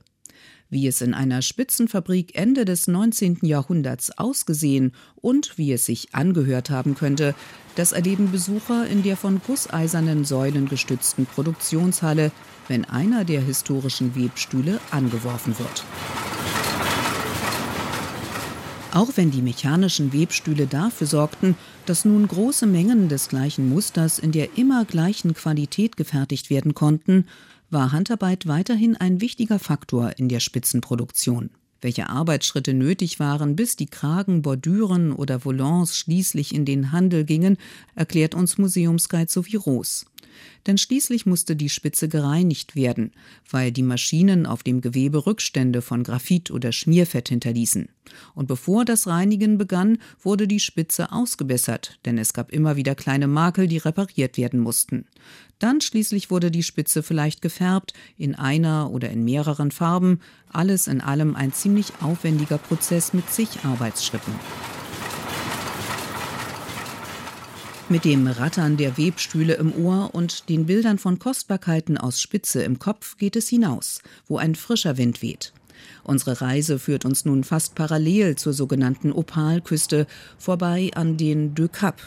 wie 0.70 0.88
es 0.88 1.02
in 1.02 1.14
einer 1.14 1.42
Spitzenfabrik 1.42 2.36
Ende 2.36 2.66
des 2.66 2.88
19. 2.88 3.40
Jahrhunderts 3.44 4.18
ausgesehen 4.18 4.94
und 5.16 5.58
wie 5.58 5.72
es 5.72 5.86
sich 5.86 6.14
angehört 6.14 6.70
haben 6.70 6.96
könnte, 6.96 7.36
das 7.76 7.92
erleben 7.92 8.32
Besucher 8.32 8.88
in 8.88 9.04
der 9.04 9.18
von 9.18 9.42
gusseisernen 9.46 10.26
Säulen 10.26 10.68
gestützten 10.68 11.26
Produktionshalle, 11.26 12.32
wenn 12.68 12.86
einer 12.86 13.26
der 13.26 13.42
historischen 13.42 14.16
Webstühle 14.16 14.80
angeworfen 14.92 15.58
wird. 15.60 16.35
Auch 18.96 19.18
wenn 19.18 19.30
die 19.30 19.42
mechanischen 19.42 20.14
Webstühle 20.14 20.68
dafür 20.68 21.06
sorgten, 21.06 21.58
dass 21.86 22.06
nun 22.06 22.26
große 22.26 22.66
Mengen 22.66 23.10
des 23.10 23.28
gleichen 23.28 23.68
Musters 23.68 24.20
in 24.20 24.32
der 24.32 24.58
immer 24.58 24.86
gleichen 24.86 25.34
Qualität 25.34 25.98
gefertigt 25.98 26.50
werden 26.50 26.76
konnten, 26.76 27.26
war 27.70 27.92
Handarbeit 27.92 28.48
weiterhin 28.48 28.96
ein 28.96 29.20
wichtiger 29.20 29.60
Faktor 29.60 30.14
in 30.18 30.30
der 30.30 30.40
Spitzenproduktion. 30.40 31.50
Welche 31.82 32.08
Arbeitsschritte 32.08 32.74
nötig 32.74 33.20
waren, 33.20 33.58
bis 33.58 33.76
die 33.76 33.88
Kragen, 33.88 34.42
Bordüren 34.42 35.12
oder 35.12 35.44
Volants 35.44 35.98
schließlich 35.98 36.56
in 36.56 36.64
den 36.64 36.94
Handel 36.94 37.26
gingen, 37.26 37.58
erklärt 37.96 38.34
uns 38.34 38.58
Museumsguide 38.58 39.30
Sophie 39.30 39.58
Roos. 39.58 40.06
Denn 40.68 40.78
schließlich 40.78 41.26
musste 41.26 41.56
die 41.56 41.70
Spitze 41.70 42.10
gereinigt 42.10 42.76
werden, 42.76 43.12
weil 43.50 43.72
die 43.72 43.84
Maschinen 43.84 44.46
auf 44.46 44.64
dem 44.64 44.82
Gewebe 44.82 45.26
Rückstände 45.26 45.82
von 45.82 46.04
Graphit 46.04 46.52
oder 46.52 46.72
Schmierfett 46.72 47.30
hinterließen. 47.30 47.90
Und 48.34 48.48
bevor 48.48 48.86
das 48.86 49.08
Reinigen 49.08 49.58
begann, 49.58 49.98
wurde 50.22 50.48
die 50.48 50.60
Spitze 50.60 51.12
ausgebessert, 51.12 52.00
denn 52.06 52.18
es 52.18 52.34
gab 52.34 52.52
immer 52.52 52.76
wieder 52.76 52.96
kleine 52.96 53.28
Makel, 53.28 53.68
die 53.68 53.78
repariert 53.78 54.38
werden 54.38 54.60
mussten. 54.60 55.06
Dann 55.60 55.82
schließlich 55.82 56.30
wurde 56.30 56.52
die 56.52 56.64
Spitze 56.64 57.02
vielleicht 57.02 57.42
gefärbt, 57.42 57.94
in 58.18 58.36
einer 58.36 58.92
oder 58.92 59.10
in 59.10 59.24
mehreren 59.24 59.72
Farben, 59.72 60.20
alles 60.52 60.88
in 60.88 61.02
allem 61.02 61.36
ein 61.36 61.54
ziemlich 61.54 61.94
aufwendiger 62.02 62.58
Prozess 62.58 63.14
mit 63.14 63.30
zig 63.30 63.50
Arbeitsschritten. 63.64 64.34
Mit 67.88 68.04
dem 68.04 68.26
Rattern 68.26 68.78
der 68.78 68.98
Webstühle 68.98 69.54
im 69.54 69.72
Ohr 69.86 70.10
und 70.14 70.50
den 70.50 70.66
Bildern 70.66 70.98
von 70.98 71.20
Kostbarkeiten 71.20 72.00
aus 72.00 72.20
Spitze 72.20 72.64
im 72.64 72.80
Kopf 72.80 73.16
geht 73.18 73.36
es 73.36 73.48
hinaus, 73.48 74.00
wo 74.28 74.38
ein 74.38 74.56
frischer 74.56 74.98
Wind 74.98 75.22
weht. 75.22 75.54
Unsere 76.04 76.42
Reise 76.42 76.80
führt 76.80 77.06
uns 77.06 77.26
nun 77.26 77.44
fast 77.44 77.76
parallel 77.76 78.38
zur 78.38 78.54
sogenannten 78.54 79.12
Opalküste 79.12 80.08
vorbei 80.40 80.90
an 80.96 81.18
den 81.18 81.54
De 81.54 81.68
Cap. 81.68 82.02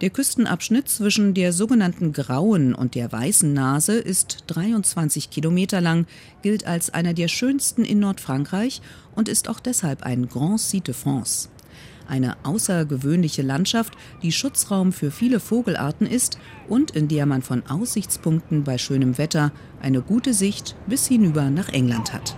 Der 0.00 0.10
Küstenabschnitt 0.10 0.88
zwischen 0.88 1.34
der 1.34 1.52
sogenannten 1.52 2.12
grauen 2.12 2.72
und 2.72 2.94
der 2.94 3.10
weißen 3.10 3.52
Nase 3.52 3.98
ist 3.98 4.44
23 4.46 5.30
Kilometer 5.30 5.80
lang, 5.80 6.06
gilt 6.42 6.64
als 6.64 6.90
einer 6.90 7.12
der 7.12 7.26
schönsten 7.26 7.84
in 7.84 7.98
Nordfrankreich 7.98 8.82
und 9.16 9.28
ist 9.28 9.48
auch 9.48 9.58
deshalb 9.58 10.04
ein 10.04 10.28
Grand 10.28 10.60
Site 10.60 10.84
de 10.84 10.94
France. 10.94 11.48
Eine 12.08 12.36
außergewöhnliche 12.42 13.42
Landschaft, 13.42 13.92
die 14.22 14.32
Schutzraum 14.32 14.92
für 14.92 15.10
viele 15.10 15.40
Vogelarten 15.40 16.06
ist 16.06 16.38
und 16.66 16.90
in 16.92 17.06
der 17.06 17.26
man 17.26 17.42
von 17.42 17.62
Aussichtspunkten 17.68 18.64
bei 18.64 18.78
schönem 18.78 19.18
Wetter 19.18 19.52
eine 19.82 20.00
gute 20.00 20.32
Sicht 20.32 20.74
bis 20.86 21.06
hinüber 21.06 21.50
nach 21.50 21.68
England 21.68 22.14
hat. 22.14 22.36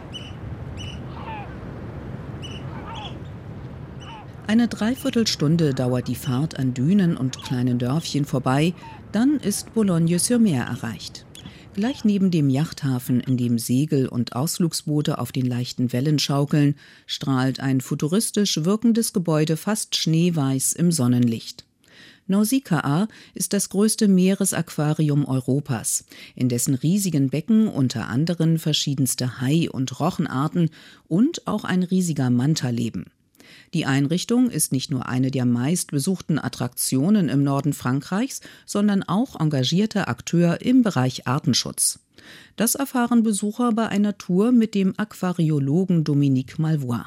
Eine 4.48 4.66
Dreiviertelstunde 4.66 5.74
dauert 5.74 6.08
die 6.08 6.16
Fahrt 6.16 6.58
an 6.58 6.74
Dünen 6.74 7.16
und 7.16 7.40
kleinen 7.40 7.78
Dörfchen 7.78 8.24
vorbei, 8.24 8.74
dann 9.12 9.36
ist 9.36 9.72
Boulogne-sur-Mer 9.74 10.64
erreicht. 10.64 11.24
Gleich 11.80 12.04
neben 12.04 12.30
dem 12.30 12.50
Yachthafen, 12.50 13.20
in 13.20 13.38
dem 13.38 13.58
Segel- 13.58 14.06
und 14.06 14.36
Ausflugsboote 14.36 15.16
auf 15.16 15.32
den 15.32 15.46
leichten 15.46 15.94
Wellen 15.94 16.18
schaukeln, 16.18 16.74
strahlt 17.06 17.58
ein 17.58 17.80
futuristisch 17.80 18.66
wirkendes 18.66 19.14
Gebäude 19.14 19.56
fast 19.56 19.96
schneeweiß 19.96 20.74
im 20.74 20.92
Sonnenlicht. 20.92 21.64
Nausicaa 22.26 23.08
ist 23.32 23.54
das 23.54 23.70
größte 23.70 24.08
Meeresaquarium 24.08 25.24
Europas, 25.24 26.04
in 26.34 26.50
dessen 26.50 26.74
riesigen 26.74 27.30
Becken 27.30 27.66
unter 27.66 28.08
anderem 28.08 28.58
verschiedenste 28.58 29.40
Hai- 29.40 29.70
und 29.70 30.00
Rochenarten 30.00 30.68
und 31.08 31.46
auch 31.46 31.64
ein 31.64 31.82
riesiger 31.82 32.28
Manta 32.28 32.68
leben. 32.68 33.06
Die 33.74 33.86
Einrichtung 33.86 34.50
ist 34.50 34.72
nicht 34.72 34.90
nur 34.90 35.06
eine 35.06 35.30
der 35.30 35.44
meistbesuchten 35.44 36.38
Attraktionen 36.38 37.28
im 37.28 37.42
Norden 37.42 37.72
Frankreichs, 37.72 38.40
sondern 38.66 39.02
auch 39.02 39.38
engagierter 39.38 40.08
Akteur 40.08 40.60
im 40.60 40.82
Bereich 40.82 41.26
Artenschutz. 41.26 42.00
Das 42.56 42.74
erfahren 42.74 43.22
Besucher 43.22 43.72
bei 43.72 43.88
einer 43.88 44.18
Tour 44.18 44.52
mit 44.52 44.74
dem 44.74 44.94
Aquariologen 44.98 46.04
Dominique 46.04 46.58
Malvois 46.58 47.06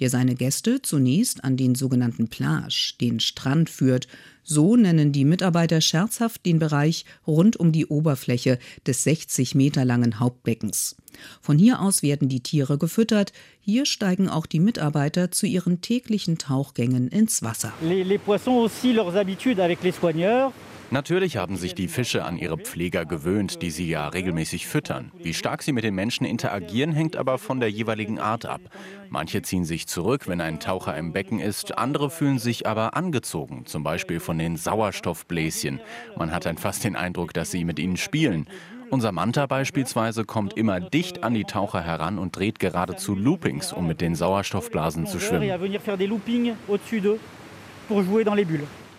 der 0.00 0.10
seine 0.10 0.34
Gäste 0.34 0.82
zunächst 0.82 1.44
an 1.44 1.56
den 1.56 1.74
sogenannten 1.74 2.28
Plage, 2.28 2.94
den 3.00 3.20
Strand 3.20 3.70
führt. 3.70 4.08
So 4.44 4.76
nennen 4.76 5.12
die 5.12 5.24
Mitarbeiter 5.24 5.80
scherzhaft 5.80 6.44
den 6.46 6.58
Bereich 6.58 7.04
rund 7.26 7.56
um 7.56 7.72
die 7.72 7.86
Oberfläche 7.86 8.58
des 8.86 9.04
60 9.04 9.54
Meter 9.54 9.84
langen 9.84 10.18
Hauptbeckens. 10.18 10.96
Von 11.40 11.58
hier 11.58 11.80
aus 11.80 12.02
werden 12.02 12.28
die 12.28 12.40
Tiere 12.40 12.78
gefüttert. 12.78 13.32
Hier 13.60 13.86
steigen 13.86 14.28
auch 14.28 14.46
die 14.46 14.60
Mitarbeiter 14.60 15.30
zu 15.30 15.46
ihren 15.46 15.80
täglichen 15.80 16.38
Tauchgängen 16.38 17.08
ins 17.08 17.42
Wasser. 17.42 17.72
Les, 17.82 18.02
les 18.04 18.18
poissons 18.18 18.64
aussi 18.64 18.92
leurs 18.92 19.14
habitudes 19.14 19.60
avec 19.60 19.82
les 19.82 19.94
soigneurs. 19.94 20.52
Natürlich 20.92 21.38
haben 21.38 21.56
sich 21.56 21.74
die 21.74 21.88
Fische 21.88 22.22
an 22.22 22.36
ihre 22.36 22.58
Pfleger 22.58 23.06
gewöhnt, 23.06 23.62
die 23.62 23.70
sie 23.70 23.88
ja 23.88 24.08
regelmäßig 24.08 24.66
füttern. 24.66 25.10
Wie 25.16 25.32
stark 25.32 25.62
sie 25.62 25.72
mit 25.72 25.84
den 25.84 25.94
Menschen 25.94 26.26
interagieren, 26.26 26.92
hängt 26.92 27.16
aber 27.16 27.38
von 27.38 27.60
der 27.60 27.70
jeweiligen 27.70 28.18
Art 28.18 28.44
ab. 28.44 28.60
Manche 29.08 29.40
ziehen 29.40 29.64
sich 29.64 29.86
zurück, 29.86 30.28
wenn 30.28 30.42
ein 30.42 30.60
Taucher 30.60 30.94
im 30.94 31.14
Becken 31.14 31.40
ist, 31.40 31.78
andere 31.78 32.10
fühlen 32.10 32.38
sich 32.38 32.66
aber 32.66 32.94
angezogen, 32.94 33.64
zum 33.64 33.82
Beispiel 33.82 34.20
von 34.20 34.36
den 34.36 34.58
Sauerstoffbläschen. 34.58 35.80
Man 36.18 36.30
hat 36.30 36.44
dann 36.44 36.58
fast 36.58 36.84
den 36.84 36.94
Eindruck, 36.94 37.32
dass 37.32 37.50
sie 37.50 37.64
mit 37.64 37.78
ihnen 37.78 37.96
spielen. 37.96 38.46
Unser 38.90 39.12
Manta 39.12 39.46
beispielsweise 39.46 40.26
kommt 40.26 40.58
immer 40.58 40.78
dicht 40.78 41.24
an 41.24 41.32
die 41.32 41.44
Taucher 41.44 41.80
heran 41.80 42.18
und 42.18 42.36
dreht 42.36 42.58
geradezu 42.58 43.14
Loopings, 43.14 43.72
um 43.72 43.86
mit 43.86 44.02
den 44.02 44.14
Sauerstoffblasen 44.14 45.06
zu 45.06 45.20
schwimmen. 45.20 45.48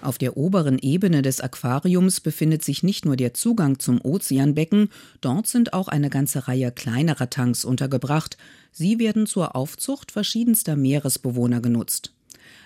Auf 0.04 0.18
der 0.18 0.36
oberen 0.36 0.80
Ebene 0.80 1.22
des 1.22 1.40
Aquariums 1.40 2.20
befindet 2.20 2.62
sich 2.62 2.84
nicht 2.84 3.06
nur 3.06 3.16
der 3.16 3.34
Zugang 3.34 3.80
zum 3.80 4.02
Ozeanbecken, 4.04 4.90
dort 5.22 5.48
sind 5.48 5.72
auch 5.72 5.88
eine 5.88 6.10
ganze 6.10 6.50
Reihe 6.50 6.74
kleinerer 6.74 7.30
Tanks 7.30 7.64
untergebracht. 7.64 8.38
Sie 8.74 9.00
werden 9.00 9.28
zur 9.28 9.56
Aufzucht 9.56 10.12
verschiedenster 10.12 10.76
Meeresbewohner 10.76 11.62
genutzt. 11.62 12.12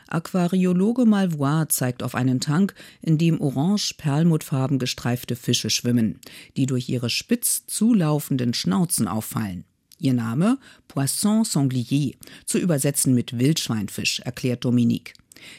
Aquariologe 0.08 1.06
Malvois 1.06 1.68
zeigt 1.70 2.02
auf 2.02 2.16
einen 2.16 2.40
Tank, 2.40 2.74
in 3.04 3.20
dem 3.20 3.40
orange-perlmuttfarben 3.40 4.80
gestreifte 4.80 5.36
Fische 5.36 5.70
schwimmen, 5.70 6.20
die 6.56 6.66
durch 6.66 6.90
ihre 6.90 7.12
spitz 7.12 7.68
zulaufenden 7.68 8.56
Schnauzen 8.56 9.08
auffallen. 9.08 9.64
Ihr 10.00 10.14
Name 10.14 10.58
Poisson 10.88 11.44
sanglier, 11.44 12.16
zu 12.46 12.58
übersetzen 12.58 13.14
mit 13.14 13.38
Wildschweinfisch, 13.38 14.22
erklärt 14.22 14.66
Dominique. 14.66 15.14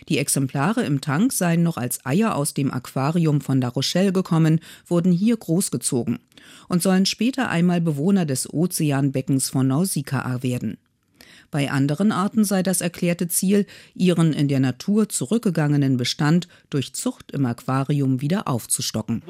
Die 0.08 0.18
Exemplare 0.18 0.82
im 0.82 1.00
Tank 1.00 1.32
seien 1.32 1.62
noch 1.62 1.76
als 1.76 2.04
Eier 2.04 2.34
aus 2.34 2.54
dem 2.54 2.72
Aquarium 2.72 3.40
von 3.40 3.60
La 3.60 3.68
Rochelle 3.68 4.12
gekommen, 4.12 4.60
wurden 4.86 5.12
hier 5.12 5.36
großgezogen 5.36 6.18
und 6.68 6.82
sollen 6.82 7.06
später 7.06 7.48
einmal 7.48 7.80
Bewohner 7.80 8.26
des 8.26 8.52
Ozeanbeckens 8.52 9.50
von 9.50 9.68
Nausicaa 9.68 10.42
werden. 10.42 10.78
Bei 11.50 11.70
anderen 11.70 12.12
Arten 12.12 12.44
sei 12.44 12.62
das 12.62 12.80
erklärte 12.82 13.28
Ziel, 13.28 13.66
ihren 13.94 14.32
in 14.34 14.48
der 14.48 14.60
Natur 14.60 15.08
zurückgegangenen 15.08 15.96
Bestand 15.96 16.46
durch 16.68 16.92
Zucht 16.92 17.32
im 17.32 17.46
Aquarium 17.46 18.20
wieder 18.20 18.48
aufzustocken. 18.48 19.22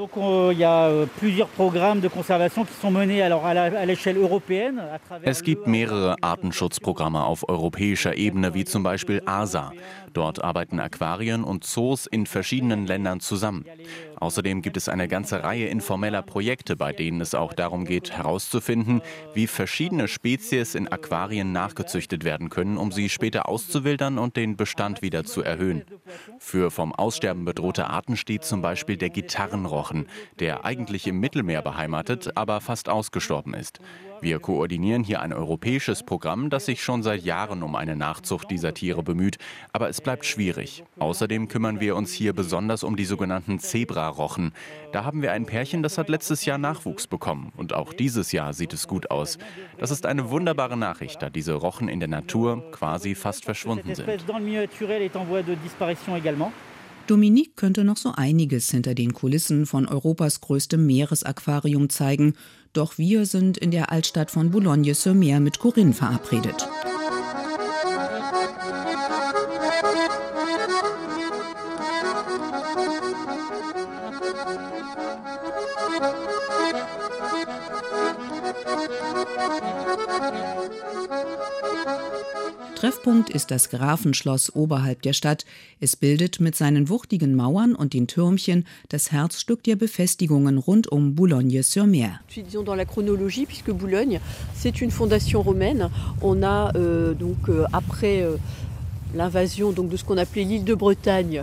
Es 5.23 5.43
gibt 5.43 5.67
mehrere 5.67 6.17
Artenschutzprogramme 6.23 7.25
auf 7.25 7.49
europäischer 7.49 8.17
Ebene, 8.17 8.55
wie 8.55 8.65
zum 8.65 8.83
Beispiel 8.83 9.23
ASA. 9.25 9.73
Dort 10.13 10.43
arbeiten 10.43 10.81
Aquarien 10.81 11.45
und 11.45 11.65
Zoos 11.65 12.07
in 12.07 12.27
verschiedenen 12.27 12.87
Ländern 12.87 13.21
zusammen. 13.21 13.65
Außerdem 14.21 14.63
gibt 14.63 14.77
es 14.77 14.89
eine 14.89 15.09
ganze 15.09 15.43
Reihe 15.45 15.67
informeller 15.67 16.23
Projekte, 16.23 16.77
bei 16.77 16.93
denen 16.93 17.21
es 17.21 17.35
auch 17.35 17.53
darum 17.53 17.85
geht, 17.85 18.13
herauszufinden, 18.13 19.01
wie 19.35 19.47
verschiedene 19.47 20.09
Spezies 20.09 20.75
in 20.75 20.89
Aquarien 20.89 21.53
nachgezüchtet 21.53 22.25
werden 22.25 22.51
können, 22.51 22.77
um 22.77 22.91
sie 22.93 23.09
später 23.09 23.49
auszuwildern 23.49 24.19
und 24.19 24.37
den 24.37 24.57
Bestand 24.57 25.03
wieder 25.03 25.25
zu 25.25 25.43
erhöhen. 25.43 25.85
Für 26.39 26.71
vom 26.71 26.93
Aussterben 26.93 27.45
bedrohte 27.45 27.89
Arten 27.89 28.17
steht 28.17 28.45
zum 28.45 28.63
Beispiel 28.63 28.97
der 28.97 29.11
Gitarrenrochen, 29.11 30.07
der 30.41 30.65
eigentlich 30.65 31.07
im 31.07 31.21
Mittelmeer 31.21 31.63
beheimatet, 31.63 32.37
aber 32.37 32.61
fast 32.61 32.89
ausgestorben 32.89 33.55
ist. 33.55 33.81
Wir 34.21 34.41
koordinieren 34.41 35.05
hier 35.05 35.23
ein 35.23 35.33
europäisches 35.33 36.03
Programm, 36.03 36.51
das 36.51 36.67
sich 36.67 36.83
schon 36.83 37.03
seit 37.03 37.25
Jahren 37.25 37.63
um 37.63 37.77
eine 37.77 37.95
Nachzucht 37.95 38.51
dieser 38.51 38.75
Tiere 38.75 39.03
bemüht, 39.03 39.39
aber 39.73 39.89
es 39.89 40.01
bleibt 40.01 40.25
schwierig. 40.25 40.83
Außerdem 40.99 41.49
kümmern 41.49 41.81
wir 41.81 41.95
uns 41.95 42.13
hier 42.13 42.33
besonders 42.33 42.83
um 42.83 42.97
die 42.97 43.05
sogenannten 43.05 43.61
Zebrarochen. 43.61 44.53
Da 44.93 45.05
haben 45.05 45.23
wir 45.23 45.33
ein 45.33 45.47
Pärchen, 45.47 45.83
das 45.83 45.99
hat 45.99 46.09
letztes 46.09 46.45
Jahr 46.45 46.59
Nachwuchs 46.59 47.07
bekommen 47.07 47.53
und 47.57 47.73
auch 47.73 47.93
dieses 47.93 48.33
Jahr 48.33 48.55
sieht 48.55 48.73
es 48.73 48.89
gut 48.89 49.11
aus. 49.11 49.39
Das 49.79 49.91
ist 49.91 50.05
eine 50.05 50.31
wunderbare 50.31 50.77
Nachricht, 50.77 51.23
da 51.23 51.31
diese 51.31 51.55
Rochen 51.55 51.89
in 51.89 52.01
der 52.01 52.09
Natur 52.09 52.71
quasi 52.73 53.15
fast 53.15 53.45
verschwunden 53.45 53.95
sind. 53.95 54.09
Dominique 57.09 57.57
könnte 57.57 57.85
noch 57.85 57.97
so 57.97 58.13
einiges 58.15 58.71
hinter 58.71 58.95
den 58.95 59.15
Kulissen 59.15 59.65
von 59.65 59.87
Europas 59.87 60.43
größtem 60.43 60.85
Meeresaquarium 60.85 61.89
zeigen, 61.89 62.35
doch 62.73 62.99
wir 62.99 63.27
sind 63.27 63.59
in 63.59 63.71
der 63.71 63.91
Altstadt 63.93 64.31
von 64.31 64.51
Boulogne-sur-Mer 64.51 65.41
mit 65.41 65.59
Corinne 65.59 65.93
verabredet. 65.93 66.69
Treffpunkt 82.79 83.29
ist 83.29 83.51
das 83.51 83.71
Grafenschloss 83.71 84.55
oberhalb 84.55 85.03
der 85.03 85.13
Stadt. 85.13 85.45
Es 85.81 85.97
bildet 85.97 86.39
mit 86.39 86.55
seinen 86.55 86.89
wuchtigen 86.89 87.35
Mauern 87.35 87.75
und 87.75 87.93
den 87.93 88.07
Türmchen 88.07 88.67
das 88.89 89.11
Herzstück 89.11 89.65
der 89.65 89.75
Befestigungen 89.75 90.59
rund 90.59 90.87
um 90.87 91.17
Boulogne-sur-Mer. 91.17 92.21
Disons 92.33 92.63
dans 92.63 92.77
la 92.77 92.85
chronologie, 92.85 93.47
puisque 93.47 93.73
Boulogne, 93.73 94.21
c'est 94.55 94.81
une 94.81 94.93
fondation 94.93 95.43
romaine. 95.43 95.91
On 96.23 96.45
a 96.45 96.71
euh, 96.77 97.15
donc 97.15 97.49
euh, 97.49 97.65
après 97.73 98.23
euh, 98.23 98.37
l'invasion 99.13 99.73
donc 99.73 99.89
de 99.89 99.97
ce 99.97 100.05
qu'on 100.05 100.17
appelait 100.17 100.45
l'île 100.45 100.63
de 100.63 100.77
Bretagne 100.77 101.43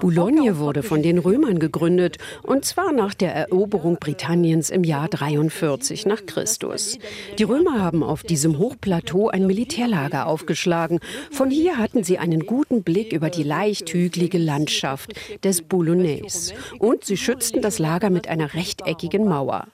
Boulogne 0.00 0.58
wurde 0.58 0.82
von 0.82 1.02
den 1.02 1.16
Römern 1.16 1.58
gegründet, 1.58 2.18
und 2.42 2.66
zwar 2.66 2.92
nach 2.92 3.14
der 3.14 3.34
Eroberung 3.34 3.96
Britanniens 3.98 4.68
im 4.68 4.84
Jahr 4.84 5.08
43 5.08 6.04
nach 6.04 6.26
Christus. 6.26 6.98
Die 7.38 7.44
Römer 7.44 7.80
haben 7.80 8.02
auf 8.02 8.24
diesem 8.24 8.58
Hochplateau 8.58 9.28
ein 9.28 9.46
Militärlager 9.46 10.26
aufgeschlagen. 10.26 11.00
Von 11.30 11.50
hier 11.50 11.78
hatten 11.78 12.04
sie 12.04 12.18
einen 12.18 12.44
guten 12.44 12.82
Blick 12.82 13.14
über 13.14 13.30
die 13.30 13.42
leicht 13.42 13.94
hügelige 13.94 14.36
Landschaft 14.36 15.14
des 15.42 15.62
Boulonnais. 15.62 16.52
Und 16.78 17.06
sie 17.06 17.16
schützten 17.16 17.62
das 17.62 17.78
Lager 17.78 18.10
mit 18.10 18.28
einer 18.28 18.52
rechteckigen 18.52 19.24
Mauer. 19.24 19.66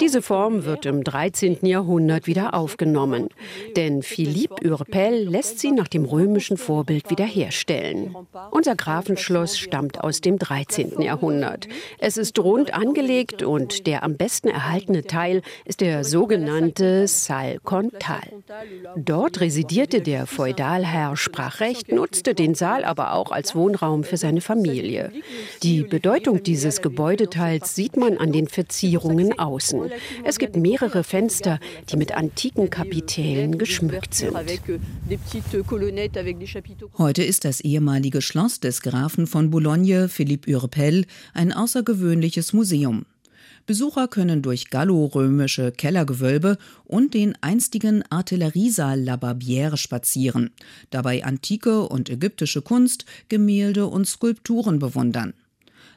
Diese 0.00 0.22
Form 0.22 0.64
wird 0.64 0.86
im 0.86 1.04
13. 1.04 1.58
Jahrhundert 1.62 2.26
wieder 2.26 2.54
aufgenommen, 2.54 3.28
denn 3.76 4.02
Philippe 4.02 4.66
Urpel 4.68 5.28
lässt 5.28 5.58
sie 5.58 5.72
nach 5.72 5.88
dem 5.88 6.04
römischen 6.04 6.56
Vorbild 6.56 7.10
wiederherstellen. 7.10 8.14
Unser 8.50 8.76
Grafenschloss 8.76 9.58
stammt 9.58 10.02
aus 10.02 10.20
dem 10.20 10.38
13. 10.38 11.00
Jahrhundert. 11.00 11.68
Es 11.98 12.16
ist 12.16 12.38
rund 12.38 12.74
angelegt 12.74 13.42
und 13.42 13.86
der 13.86 14.02
am 14.02 14.16
besten 14.16 14.48
erhaltene 14.48 15.04
Teil 15.04 15.42
ist 15.64 15.80
der 15.80 16.04
sogenannte 16.04 17.08
Salle 17.08 17.58
Contal. 17.62 18.22
Dort 18.96 19.40
residierte 19.40 20.00
der 20.00 20.26
Feudalherr, 20.26 21.16
sprach 21.16 21.60
Recht, 21.60 21.92
nutzte 21.92 22.34
den 22.34 22.54
Saal 22.54 22.84
aber 22.84 23.12
auch 23.12 23.30
als 23.30 23.54
Wohnraum 23.54 24.04
für 24.04 24.16
seine 24.16 24.40
Familie. 24.40 25.12
Die 25.62 25.82
Bedeutung 25.82 26.42
dieses 26.42 26.82
Gebäudeteils 26.82 27.74
sieht 27.74 27.96
man 27.96 28.18
an 28.18 28.32
den 28.32 28.48
Verzierungen 28.48 29.38
aus 29.38 29.65
außen. 29.66 29.90
Es 30.24 30.38
gibt 30.38 30.56
mehrere 30.56 31.04
Fenster, 31.04 31.58
die 31.90 31.96
mit 31.96 32.12
antiken 32.12 32.70
Kapitellen 32.70 33.58
geschmückt 33.58 34.14
sind. 34.14 34.36
Heute 36.98 37.22
ist 37.22 37.44
das 37.44 37.60
ehemalige 37.60 38.22
Schloss 38.22 38.60
des 38.60 38.82
Grafen 38.82 39.26
von 39.26 39.50
Boulogne, 39.50 40.08
Philippe 40.08 40.50
Urpel, 40.50 41.06
ein 41.34 41.52
außergewöhnliches 41.52 42.52
Museum. 42.52 43.06
Besucher 43.66 44.06
können 44.06 44.42
durch 44.42 44.70
gallorömische 44.70 45.72
Kellergewölbe 45.72 46.56
und 46.84 47.14
den 47.14 47.36
einstigen 47.40 48.04
Artilleriesaal 48.10 49.00
La 49.00 49.16
Barbière 49.16 49.76
spazieren, 49.76 50.50
dabei 50.90 51.24
antike 51.24 51.82
und 51.82 52.08
ägyptische 52.08 52.62
Kunst, 52.62 53.06
Gemälde 53.28 53.86
und 53.86 54.06
Skulpturen 54.06 54.78
bewundern. 54.78 55.34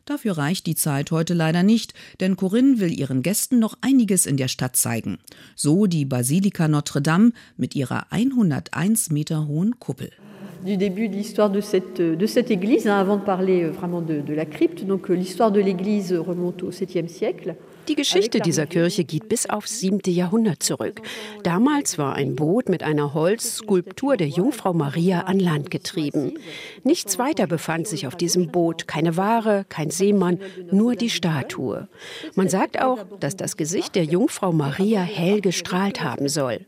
Dafür 0.10 0.40
reicht 0.40 0.66
die 0.66 0.74
Zeit 0.74 1.12
heute 1.12 1.36
leider 1.36 1.62
nicht, 1.62 1.94
denn 2.20 2.36
Corinne 2.36 2.80
will 2.80 2.92
ihren 2.92 3.22
Gästen 3.22 3.60
noch 3.60 3.78
einiges 3.82 4.26
in 4.26 4.38
der 4.38 4.48
Stadt 4.48 4.76
zeigen. 4.76 5.20
So 5.56 5.86
die 5.86 6.04
Basilika 6.04 6.68
Notre 6.68 7.00
Dame 7.00 7.32
mit 7.58 7.76
ihrer 7.76 8.12
101 8.12 9.12
Meter 9.12 9.48
hohen 9.48 9.78
Kuppel 9.78 10.10
du 10.66 10.76
début 10.76 11.08
de 11.08 11.16
l'histoire 11.16 11.50
de 11.50 11.62
cette, 11.62 12.02
de 12.02 12.26
cette 12.26 12.52
église, 12.52 12.86
hein, 12.86 13.00
avant 13.00 13.16
de 13.16 13.22
parler 13.22 13.64
euh, 13.64 13.72
vraiment 13.72 14.02
de, 14.02 14.20
de 14.20 14.34
la 14.34 14.46
crypte. 14.46 14.84
Donc 14.86 15.10
euh, 15.10 15.14
l'histoire 15.14 15.54
de 15.54 15.62
l'église 15.62 16.14
remonte 16.14 16.64
au 16.64 16.72
7e 16.72 17.08
siècle. 17.08 17.56
Die 17.90 17.96
Geschichte 17.96 18.40
dieser 18.40 18.68
Kirche 18.68 19.04
geht 19.04 19.30
bis 19.30 19.50
aufs 19.50 19.80
7. 19.80 20.02
Jahrhundert 20.06 20.62
zurück. 20.62 21.02
Damals 21.42 21.98
war 21.98 22.14
ein 22.14 22.36
Boot 22.36 22.70
mit 22.70 22.84
einer 22.84 23.16
Holzskulptur 23.16 24.16
der 24.16 24.28
Jungfrau 24.28 24.74
Maria 24.74 25.22
an 25.22 25.40
Land 25.40 25.72
getrieben. 25.72 26.36
Nichts 26.84 27.18
weiter 27.18 27.48
befand 27.48 27.88
sich 27.88 28.06
auf 28.06 28.16
diesem 28.16 28.52
Boot, 28.52 28.88
keine 28.88 29.18
Ware, 29.18 29.66
kein 29.70 29.90
Seemann, 29.90 30.40
nur 30.72 30.96
die 30.96 31.10
Statue. 31.10 31.88
Man 32.36 32.48
sagt 32.48 32.80
auch, 32.80 33.00
dass 33.20 33.36
das 33.36 33.58
Gesicht 33.58 33.96
der 33.96 34.04
Jungfrau 34.04 34.52
Maria 34.52 35.02
hell 35.02 35.42
gestrahlt 35.42 36.04
haben 36.04 36.30
soll. 36.30 36.68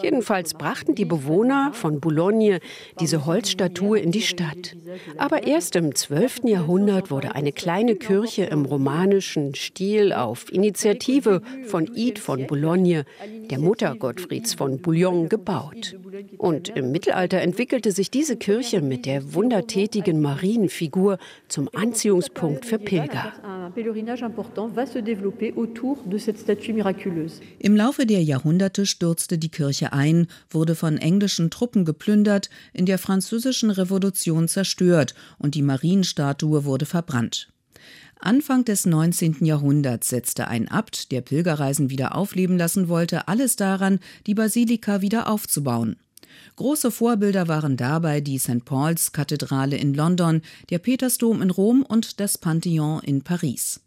Jedenfalls 0.00 0.54
brachten 0.54 0.94
die 0.94 1.04
Bewohner 1.04 1.72
von 1.72 2.00
Boulogne 2.00 2.60
diese 3.00 3.26
Holzstatue 3.26 3.98
in 3.98 4.12
die 4.12 4.22
Stadt. 4.22 4.76
Aber 5.16 5.46
erst 5.46 5.76
im 5.76 5.94
12. 5.94 6.44
Jahrhundert 6.44 7.10
wurde 7.10 7.34
eine 7.34 7.52
kleine 7.52 7.96
Kirche 7.96 8.44
im 8.44 8.64
romanischen 8.64 9.54
Stil 9.54 10.12
auf 10.12 10.52
Initiative 10.52 11.42
von 11.66 11.90
Id 11.94 12.18
von 12.18 12.46
Boulogne, 12.46 13.04
der 13.50 13.58
Mutter 13.58 13.94
Gottfrieds 13.96 14.54
von 14.54 14.80
Bouillon, 14.80 15.28
gebaut. 15.28 15.96
Und 16.38 16.68
im 16.70 16.90
Mittelalter 16.90 17.40
entwickelte 17.40 17.92
sich 17.92 18.10
diese 18.10 18.36
Kirche 18.36 18.80
mit 18.80 19.06
der 19.06 19.34
wundertätigen 19.34 20.20
Marienfigur 20.20 21.18
zum 21.48 21.68
Anziehungspunkt 21.74 22.64
für 22.64 22.78
Pilger. 22.78 23.32
Im 27.58 27.76
Laufe 27.76 28.06
der 28.06 28.22
Jahrhunderte 28.22 28.86
stürzte 28.86 29.38
die 29.38 29.48
Kirche 29.48 29.92
ein, 29.92 30.26
wurde 30.50 30.74
von 30.74 30.96
englischen 30.98 31.50
Truppen 31.50 31.84
geplündert, 31.84 32.50
in 32.72 32.86
der 32.86 32.98
französischen 32.98 33.70
Revolution 33.70 34.48
zerstört 34.48 35.14
und 35.38 35.54
die 35.54 35.62
Marienstatue 35.62 36.64
wurde 36.64 36.86
verbrannt. 36.86 37.48
Anfang 38.20 38.64
des 38.64 38.84
19. 38.84 39.44
Jahrhunderts 39.44 40.08
setzte 40.08 40.48
ein 40.48 40.68
Abt, 40.68 41.12
der 41.12 41.20
Pilgerreisen 41.20 41.88
wieder 41.88 42.16
aufleben 42.16 42.58
lassen 42.58 42.88
wollte, 42.88 43.28
alles 43.28 43.54
daran, 43.54 44.00
die 44.26 44.34
Basilika 44.34 45.00
wieder 45.02 45.28
aufzubauen. 45.28 45.96
Große 46.56 46.90
Vorbilder 46.90 47.48
waren 47.48 47.76
dabei 47.76 48.20
die 48.20 48.38
St. 48.38 48.64
Paul's 48.64 49.12
Kathedrale 49.12 49.76
in 49.76 49.94
London, 49.94 50.42
der 50.70 50.78
Petersdom 50.78 51.42
in 51.42 51.50
Rom 51.50 51.82
und 51.82 52.20
das 52.20 52.38
Pantheon 52.38 53.00
in 53.02 53.22
Paris. 53.22 53.80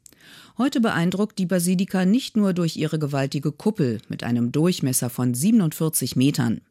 Heute 0.57 0.81
beeindruckt 0.81 1.39
die 1.39 1.45
Basilika 1.45 2.05
nicht 2.05 2.37
nur 2.37 2.53
durch 2.53 2.77
ihre 2.77 2.99
gewaltige 2.99 3.51
Kuppel 3.51 3.99
mit 4.09 4.23
einem 4.23 4.51
Durchmesser 4.51 5.09
von 5.09 5.33
47 5.33 6.15
Metern. 6.15 6.61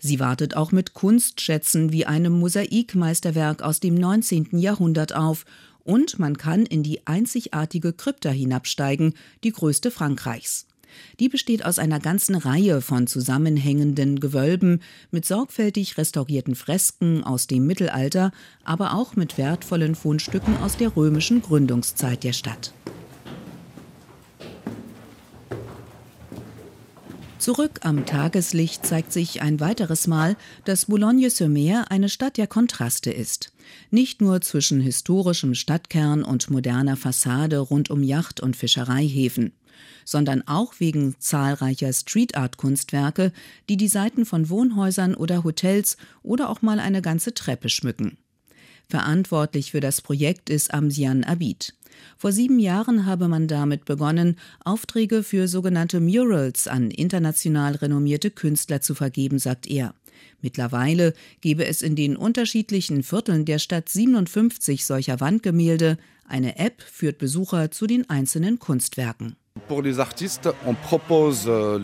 Sie 0.00 0.20
wartet 0.20 0.56
auch 0.56 0.70
mit 0.70 0.94
Kunstschätzen 0.94 1.92
wie 1.92 2.06
einem 2.06 2.32
Mosaikmeisterwerk 2.38 3.62
aus 3.62 3.80
dem 3.80 3.94
19. 3.94 4.58
Jahrhundert 4.58 5.14
auf 5.14 5.44
und 5.84 6.18
man 6.18 6.36
kann 6.36 6.64
in 6.64 6.82
die 6.82 7.06
einzigartige 7.06 7.92
Krypta 7.92 8.30
hinabsteigen, 8.30 9.14
die 9.42 9.52
größte 9.52 9.90
Frankreichs. 9.90 10.66
Die 11.20 11.28
besteht 11.28 11.64
aus 11.64 11.78
einer 11.78 12.00
ganzen 12.00 12.34
Reihe 12.34 12.80
von 12.80 13.06
zusammenhängenden 13.06 14.20
Gewölben 14.20 14.80
mit 15.10 15.24
sorgfältig 15.24 15.98
restaurierten 15.98 16.54
Fresken 16.54 17.24
aus 17.24 17.46
dem 17.46 17.66
Mittelalter, 17.66 18.32
aber 18.64 18.94
auch 18.94 19.16
mit 19.16 19.38
wertvollen 19.38 19.94
Fundstücken 19.94 20.56
aus 20.58 20.76
der 20.76 20.96
römischen 20.96 21.42
Gründungszeit 21.42 22.24
der 22.24 22.32
Stadt. 22.32 22.72
Zurück 27.42 27.80
am 27.82 28.06
Tageslicht 28.06 28.86
zeigt 28.86 29.12
sich 29.12 29.42
ein 29.42 29.58
weiteres 29.58 30.06
Mal, 30.06 30.36
dass 30.64 30.84
Boulogne-sur-Mer 30.84 31.90
eine 31.90 32.08
Stadt 32.08 32.36
der 32.36 32.46
Kontraste 32.46 33.10
ist. 33.10 33.52
Nicht 33.90 34.20
nur 34.20 34.40
zwischen 34.42 34.80
historischem 34.80 35.56
Stadtkern 35.56 36.22
und 36.22 36.50
moderner 36.50 36.96
Fassade 36.96 37.58
rund 37.58 37.90
um 37.90 38.04
Yacht- 38.04 38.40
und 38.40 38.54
Fischereihäfen, 38.54 39.50
sondern 40.04 40.46
auch 40.46 40.74
wegen 40.78 41.16
zahlreicher 41.18 41.92
Street-Art-Kunstwerke, 41.92 43.32
die 43.68 43.76
die 43.76 43.88
Seiten 43.88 44.24
von 44.26 44.48
Wohnhäusern 44.48 45.14
oder 45.14 45.44
Hotels 45.44 45.96
oder 46.22 46.48
auch 46.50 46.62
mal 46.62 46.80
eine 46.80 47.02
ganze 47.02 47.34
Treppe 47.34 47.68
schmücken. 47.68 48.18
Verantwortlich 48.88 49.70
für 49.70 49.80
das 49.80 50.00
Projekt 50.00 50.50
ist 50.50 50.74
Amsian 50.74 51.24
Abid. 51.24 51.74
Vor 52.18 52.32
sieben 52.32 52.58
Jahren 52.58 53.06
habe 53.06 53.28
man 53.28 53.48
damit 53.48 53.84
begonnen, 53.84 54.36
Aufträge 54.64 55.22
für 55.22 55.48
sogenannte 55.48 56.00
Murals 56.00 56.68
an 56.68 56.90
international 56.90 57.76
renommierte 57.76 58.30
Künstler 58.30 58.80
zu 58.80 58.94
vergeben, 58.94 59.38
sagt 59.38 59.66
er. 59.66 59.94
Mittlerweile 60.40 61.14
gebe 61.40 61.66
es 61.66 61.82
in 61.82 61.96
den 61.96 62.16
unterschiedlichen 62.16 63.02
Vierteln 63.02 63.44
der 63.44 63.58
Stadt 63.58 63.88
57 63.88 64.84
solcher 64.84 65.20
Wandgemälde. 65.20 65.98
Eine 66.26 66.58
App 66.58 66.82
führt 66.82 67.18
Besucher 67.18 67.70
zu 67.70 67.86
den 67.86 68.08
einzelnen 68.10 68.58
Kunstwerken. 68.58 69.36
Pour 69.68 69.82
les 69.82 70.00
artistes, 70.00 70.48
euh. 71.46 71.78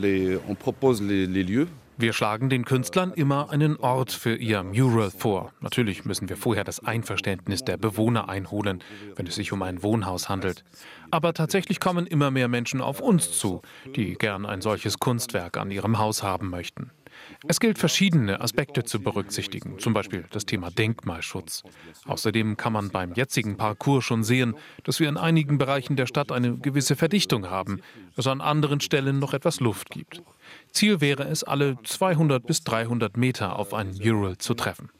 Wir 2.00 2.12
schlagen 2.12 2.48
den 2.48 2.64
Künstlern 2.64 3.12
immer 3.12 3.50
einen 3.50 3.76
Ort 3.78 4.12
für 4.12 4.37
ihr 4.37 4.62
Mural 4.62 5.11
vor. 5.11 5.52
Natürlich 5.61 6.04
müssen 6.04 6.28
wir 6.28 6.37
vorher 6.37 6.64
das 6.64 6.85
Einverständnis 6.85 7.64
der 7.64 7.76
Bewohner 7.76 8.28
einholen, 8.28 8.85
wenn 9.16 9.26
es 9.26 9.35
sich 9.35 9.52
um 9.52 9.62
ein 9.62 9.83
Wohnhaus 9.83 10.28
handelt. 10.28 10.64
Aber 11.11 11.35
tatsächlich 11.35 11.81
kommen 11.81 12.07
immer 12.07 12.31
mehr 12.31 12.48
Menschen 12.48 12.81
auf 12.81 13.00
uns 13.00 13.33
zu, 13.38 13.62
die 13.96 14.14
gern 14.14 14.46
ein 14.46 14.61
solches 14.61 14.98
Kunstwerk 14.98 15.57
an 15.57 15.70
ihrem 15.70 15.98
Haus 15.98 16.22
haben 16.22 16.50
möchten. 16.50 16.90
Es 17.46 17.61
gilt, 17.61 17.78
verschiedene 17.78 18.40
Aspekte 18.40 18.85
zu 18.85 19.00
berücksichtigen, 19.00 19.78
zum 19.78 19.92
Beispiel 19.92 20.24
das 20.31 20.46
Thema 20.46 20.70
Denkmalschutz. 20.70 21.62
Außerdem 22.07 22.57
kann 22.57 22.72
man 22.72 22.90
beim 22.90 23.14
jetzigen 23.14 23.57
Parcours 23.57 24.04
schon 24.04 24.24
sehen, 24.24 24.54
dass 24.85 25.00
wir 25.00 25.09
in 25.09 25.16
einigen 25.16 25.59
Bereichen 25.59 25.96
der 25.96 26.07
Stadt 26.07 26.33
eine 26.33 26.57
gewisse 26.57 26.96
Verdichtung 26.96 27.50
haben, 27.50 27.81
es 28.16 28.26
an 28.26 28.40
anderen 28.40 28.81
Stellen 28.81 29.18
noch 29.18 29.35
etwas 29.35 29.61
Luft 29.61 29.90
gibt. 29.90 30.22
Ziel 30.72 31.00
wäre 31.00 31.24
es, 31.24 31.44
alle 31.44 31.78
200 31.82 32.46
bis 32.46 32.62
300 32.64 33.16
Meter 33.16 33.58
auf 33.58 33.74
ein 33.74 33.94
Mural 34.02 34.38
zu 34.38 34.54
treffen. 34.54 34.90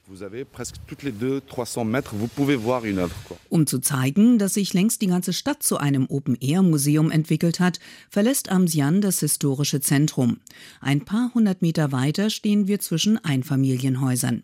Um 3.48 3.66
zu 3.66 3.78
zeigen, 3.80 4.38
dass 4.38 4.54
sich 4.54 4.74
längst 4.74 5.02
die 5.02 5.06
ganze 5.06 5.32
Stadt 5.32 5.62
zu 5.62 5.76
einem 5.76 6.06
Open-Air-Museum 6.08 7.11
entwickelt 7.11 7.61
hat, 7.61 7.78
verlässt 8.08 8.50
Amsian 8.50 9.00
das 9.00 9.20
historische 9.20 9.80
Zentrum. 9.80 10.40
Ein 10.80 11.04
paar 11.04 11.32
hundert 11.34 11.62
Meter 11.62 11.92
weiter 11.92 12.30
stehen 12.30 12.66
wir 12.66 12.80
zwischen 12.80 13.22
Einfamilienhäusern. 13.22 14.42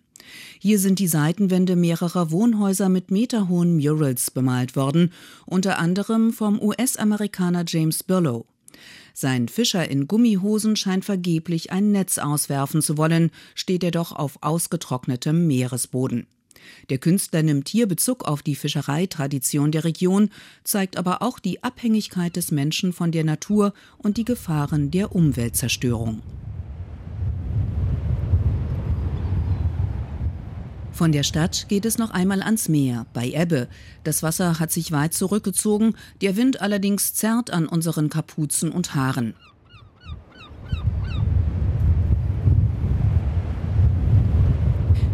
Hier 0.59 0.79
sind 0.79 0.99
die 0.99 1.09
Seitenwände 1.09 1.77
mehrerer 1.77 2.31
Wohnhäuser 2.31 2.89
mit 2.89 3.11
meterhohen 3.11 3.77
Murals 3.77 4.31
bemalt 4.31 4.77
worden, 4.77 5.13
unter 5.47 5.79
anderem 5.79 6.33
vom 6.33 6.61
US-Amerikaner 6.61 7.65
James 7.67 8.03
Burlow. 8.03 8.47
Sein 9.17 9.47
Fischer 9.47 9.89
in 9.89 10.09
Gummihosen 10.09 10.75
scheint 10.75 11.05
vergeblich 11.05 11.71
ein 11.71 11.93
Netz 11.93 12.19
auswerfen 12.19 12.83
zu 12.83 12.99
wollen, 12.99 13.31
steht 13.55 13.85
er 13.85 13.93
doch 13.93 14.11
auf 14.11 14.39
ausgetrocknetem 14.43 15.47
Meeresboden. 15.47 16.27
Der 16.91 16.99
Künstler 16.99 17.45
nimmt 17.45 17.69
hier 17.69 17.87
Bezug 17.87 18.25
auf 18.25 18.43
die 18.43 18.57
Fischereitradition 18.57 19.71
der 19.71 19.85
Region, 19.85 20.31
zeigt 20.65 20.97
aber 20.97 21.23
auch 21.23 21.39
die 21.39 21.63
Abhängigkeit 21.63 22.35
des 22.35 22.51
Menschen 22.51 22.93
von 22.93 23.13
der 23.13 23.23
Natur 23.23 23.73
und 23.99 24.17
die 24.17 24.25
Gefahren 24.25 24.91
der 24.91 25.15
Umweltzerstörung. 25.15 26.21
Von 30.95 31.11
der 31.11 31.25
Stadt 31.25 31.67
geht 31.69 31.87
es 31.87 31.99
noch 31.99 32.13
einmal 32.13 32.41
ans 32.41 32.69
Meer, 32.69 33.05
bei 33.13 33.29
Ebbe. 33.33 33.67
Das 34.05 34.23
Wasser 34.23 34.61
hat 34.61 34.71
sich 34.71 34.93
weit 34.93 35.13
zurückgezogen, 35.13 35.97
der 36.21 36.37
Wind 36.37 36.61
allerdings 36.61 37.15
zerrt 37.15 37.51
an 37.51 37.67
unseren 37.67 38.09
Kapuzen 38.11 38.71
und 38.71 38.95
Haaren. 38.95 39.35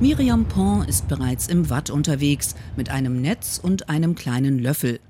Miriam 0.00 0.44
Pont 0.44 0.86
ist 0.86 1.08
bereits 1.08 1.46
im 1.48 1.70
Watt 1.70 1.88
unterwegs, 1.88 2.54
mit 2.76 2.90
einem 2.90 3.22
Netz 3.22 3.58
und 3.62 3.88
einem 3.88 4.14
kleinen 4.14 4.58
Löffel. 4.58 5.00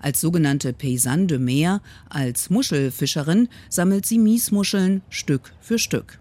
Als 0.00 0.22
sogenannte 0.22 0.72
Paysanne 0.72 1.26
de 1.26 1.38
Meer, 1.38 1.82
als 2.08 2.48
Muschelfischerin, 2.48 3.48
sammelt 3.68 4.06
sie 4.06 4.18
Miesmuscheln 4.18 5.02
Stück 5.10 5.52
für 5.60 5.78
Stück. 5.78 6.18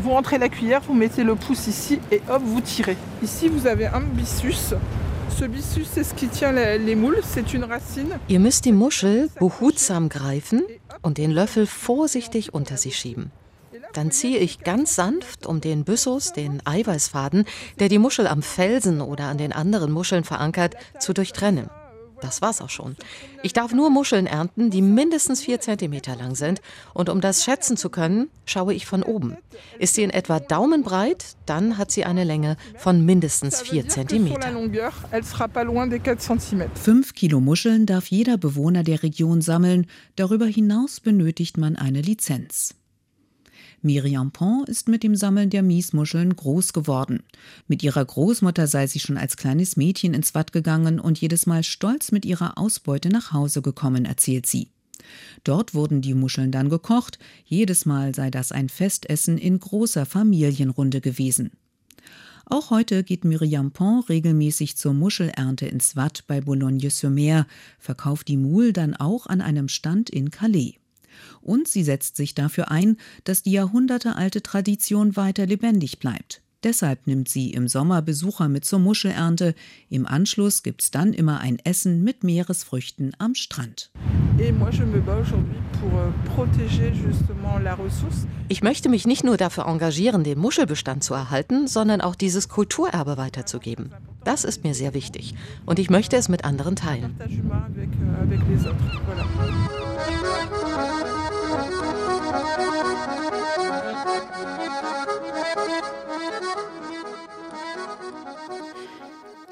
Vous 0.00 0.10
rentrez 0.10 0.38
la 0.38 0.48
cuillère, 0.48 0.80
vous 0.82 0.94
mettez 0.94 1.22
le 1.22 1.36
pouce 1.36 1.66
ici 1.66 2.00
et 2.10 2.20
hop, 2.28 2.42
vous 2.44 2.60
tirez. 2.60 2.96
Ici, 3.22 3.48
vous 3.48 3.66
avez 3.66 3.86
un 3.86 4.00
byssus. 4.00 4.74
Ce 5.30 5.44
byssus, 5.44 5.84
c'est 5.84 6.04
ce 6.04 6.14
qui 6.14 6.28
tient 6.28 6.52
les 6.52 6.94
moules, 6.94 7.20
c'est 7.22 7.54
une 7.54 7.64
racine. 7.64 8.18
Ihr 8.28 8.40
müsst 8.40 8.64
die 8.64 8.72
Muschel 8.72 9.30
behutsam 9.38 10.08
greifen 10.08 10.62
und 11.02 11.18
den 11.18 11.30
Löffel 11.30 11.66
vorsichtig 11.66 12.54
unter 12.54 12.76
sie 12.76 12.92
schieben. 12.92 13.30
Dann 13.92 14.10
ziehe 14.10 14.38
ich 14.38 14.60
ganz 14.60 14.96
sanft 14.96 15.46
um 15.46 15.60
den 15.60 15.84
Byssus, 15.84 16.32
den 16.32 16.60
Eiweißfaden, 16.64 17.44
der 17.78 17.88
die 17.88 17.98
Muschel 17.98 18.26
am 18.26 18.42
Felsen 18.42 19.00
oder 19.00 19.24
an 19.24 19.38
den 19.38 19.52
anderen 19.52 19.92
Muscheln 19.92 20.24
verankert, 20.24 20.74
zu 20.98 21.12
durchtrennen. 21.12 21.68
Das 22.24 22.40
war's 22.40 22.62
auch 22.62 22.70
schon. 22.70 22.96
Ich 23.42 23.52
darf 23.52 23.74
nur 23.74 23.90
Muscheln 23.90 24.26
ernten, 24.26 24.70
die 24.70 24.80
mindestens 24.80 25.42
vier 25.42 25.60
Zentimeter 25.60 26.16
lang 26.16 26.34
sind. 26.34 26.62
Und 26.94 27.10
um 27.10 27.20
das 27.20 27.44
schätzen 27.44 27.76
zu 27.76 27.90
können, 27.90 28.30
schaue 28.46 28.72
ich 28.72 28.86
von 28.86 29.02
oben. 29.02 29.36
Ist 29.78 29.94
sie 29.94 30.04
in 30.04 30.08
etwa 30.10 30.40
daumenbreit, 30.40 31.36
dann 31.44 31.76
hat 31.76 31.90
sie 31.90 32.06
eine 32.06 32.24
Länge 32.24 32.56
von 32.78 33.04
mindestens 33.04 33.60
vier 33.60 33.88
Zentimeter. 33.88 34.40
Fünf 36.78 37.14
Kilo 37.14 37.40
Muscheln 37.40 37.84
darf 37.84 38.06
jeder 38.06 38.38
Bewohner 38.38 38.82
der 38.84 39.02
Region 39.02 39.42
sammeln. 39.42 39.86
Darüber 40.16 40.46
hinaus 40.46 41.00
benötigt 41.00 41.58
man 41.58 41.76
eine 41.76 42.00
Lizenz. 42.00 42.74
Miriam 43.84 44.32
Pont 44.32 44.68
ist 44.68 44.88
mit 44.88 45.02
dem 45.02 45.14
Sammeln 45.14 45.50
der 45.50 45.62
Miesmuscheln 45.62 46.34
groß 46.34 46.72
geworden. 46.72 47.22
Mit 47.68 47.82
ihrer 47.82 48.04
Großmutter 48.04 48.66
sei 48.66 48.86
sie 48.86 48.98
schon 48.98 49.18
als 49.18 49.36
kleines 49.36 49.76
Mädchen 49.76 50.14
ins 50.14 50.34
Watt 50.34 50.52
gegangen 50.52 50.98
und 50.98 51.20
jedes 51.20 51.44
Mal 51.44 51.62
stolz 51.62 52.10
mit 52.10 52.24
ihrer 52.24 52.56
Ausbeute 52.56 53.10
nach 53.10 53.32
Hause 53.32 53.60
gekommen, 53.60 54.06
erzählt 54.06 54.46
sie. 54.46 54.68
Dort 55.44 55.74
wurden 55.74 56.00
die 56.00 56.14
Muscheln 56.14 56.50
dann 56.50 56.70
gekocht, 56.70 57.18
jedes 57.44 57.84
Mal 57.84 58.14
sei 58.14 58.30
das 58.30 58.52
ein 58.52 58.70
Festessen 58.70 59.36
in 59.36 59.60
großer 59.60 60.06
Familienrunde 60.06 61.02
gewesen. 61.02 61.50
Auch 62.46 62.70
heute 62.70 63.04
geht 63.04 63.24
Miriam 63.24 63.70
Pont 63.70 64.08
regelmäßig 64.08 64.76
zur 64.76 64.94
Muschelernte 64.94 65.66
ins 65.66 65.94
Watt 65.94 66.24
bei 66.26 66.40
Boulogne-sur-Mer, 66.40 67.46
verkauft 67.78 68.28
die 68.28 68.36
Mul 68.38 68.72
dann 68.72 68.94
auch 68.94 69.26
an 69.26 69.42
einem 69.42 69.68
Stand 69.68 70.08
in 70.08 70.30
Calais. 70.30 70.76
Und 71.40 71.68
sie 71.68 71.84
setzt 71.84 72.16
sich 72.16 72.34
dafür 72.34 72.70
ein, 72.70 72.96
dass 73.24 73.42
die 73.42 73.52
jahrhundertealte 73.52 74.42
Tradition 74.42 75.16
weiter 75.16 75.46
lebendig 75.46 75.98
bleibt. 75.98 76.42
Deshalb 76.64 77.06
nimmt 77.06 77.28
sie 77.28 77.50
im 77.50 77.68
Sommer 77.68 78.00
Besucher 78.00 78.48
mit 78.48 78.64
zur 78.64 78.78
Muschelernte. 78.78 79.54
Im 79.90 80.06
Anschluss 80.06 80.62
gibt's 80.62 80.90
dann 80.90 81.12
immer 81.12 81.40
ein 81.40 81.58
Essen 81.62 82.02
mit 82.02 82.24
Meeresfrüchten 82.24 83.12
am 83.18 83.34
Strand. 83.34 83.90
Euh, 84.38 84.52
ich 88.48 88.62
möchte 88.62 88.88
mich 88.88 89.06
nicht 89.06 89.24
nur 89.24 89.36
dafür 89.36 89.66
engagieren, 89.66 90.24
den 90.24 90.38
Muschelbestand 90.38 91.04
zu 91.04 91.12
erhalten, 91.12 91.66
sondern 91.68 92.00
auch 92.00 92.14
dieses 92.14 92.48
Kulturerbe 92.48 93.18
weiterzugeben. 93.18 93.92
Das 94.24 94.44
ist 94.44 94.64
mir 94.64 94.74
sehr 94.74 94.94
wichtig 94.94 95.34
und 95.66 95.78
ich 95.78 95.90
möchte 95.90 96.16
es 96.16 96.30
mit 96.30 96.44
anderen 96.44 96.76
teilen. 96.76 97.14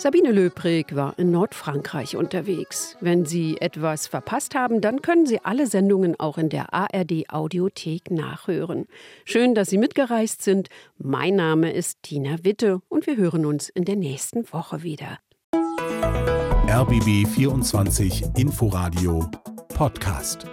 Sabine 0.02 0.32
Löbrig 0.32 0.96
war 0.96 1.16
in 1.16 1.30
Nordfrankreich 1.30 2.16
unterwegs. 2.16 2.96
Wenn 3.00 3.24
Sie 3.24 3.56
etwas 3.61 4.08
verpasst 4.08 4.56
haben, 4.56 4.80
dann 4.80 5.00
können 5.00 5.26
Sie 5.26 5.38
alle 5.44 5.68
Sendungen 5.68 6.18
auch 6.18 6.38
in 6.38 6.48
der 6.48 6.74
ARD 6.74 7.28
Audiothek 7.28 8.11
nachhören. 8.11 8.87
Schön, 9.24 9.54
dass 9.54 9.70
Sie 9.70 9.78
mitgereist 9.78 10.42
sind. 10.42 10.70
Mein 10.98 11.37
Name 11.37 11.72
ist 11.72 12.02
Tina 12.02 12.42
Witte 12.42 12.80
und 12.88 13.06
wir 13.06 13.16
hören 13.16 13.46
uns 13.46 13.68
in 13.68 13.85
der 13.85 13.94
nächsten 13.94 14.52
Woche 14.52 14.82
wieder. 14.82 15.20
RBB 15.54 17.28
24 17.28 18.24
Inforadio 18.37 19.30
Podcast. 19.68 20.46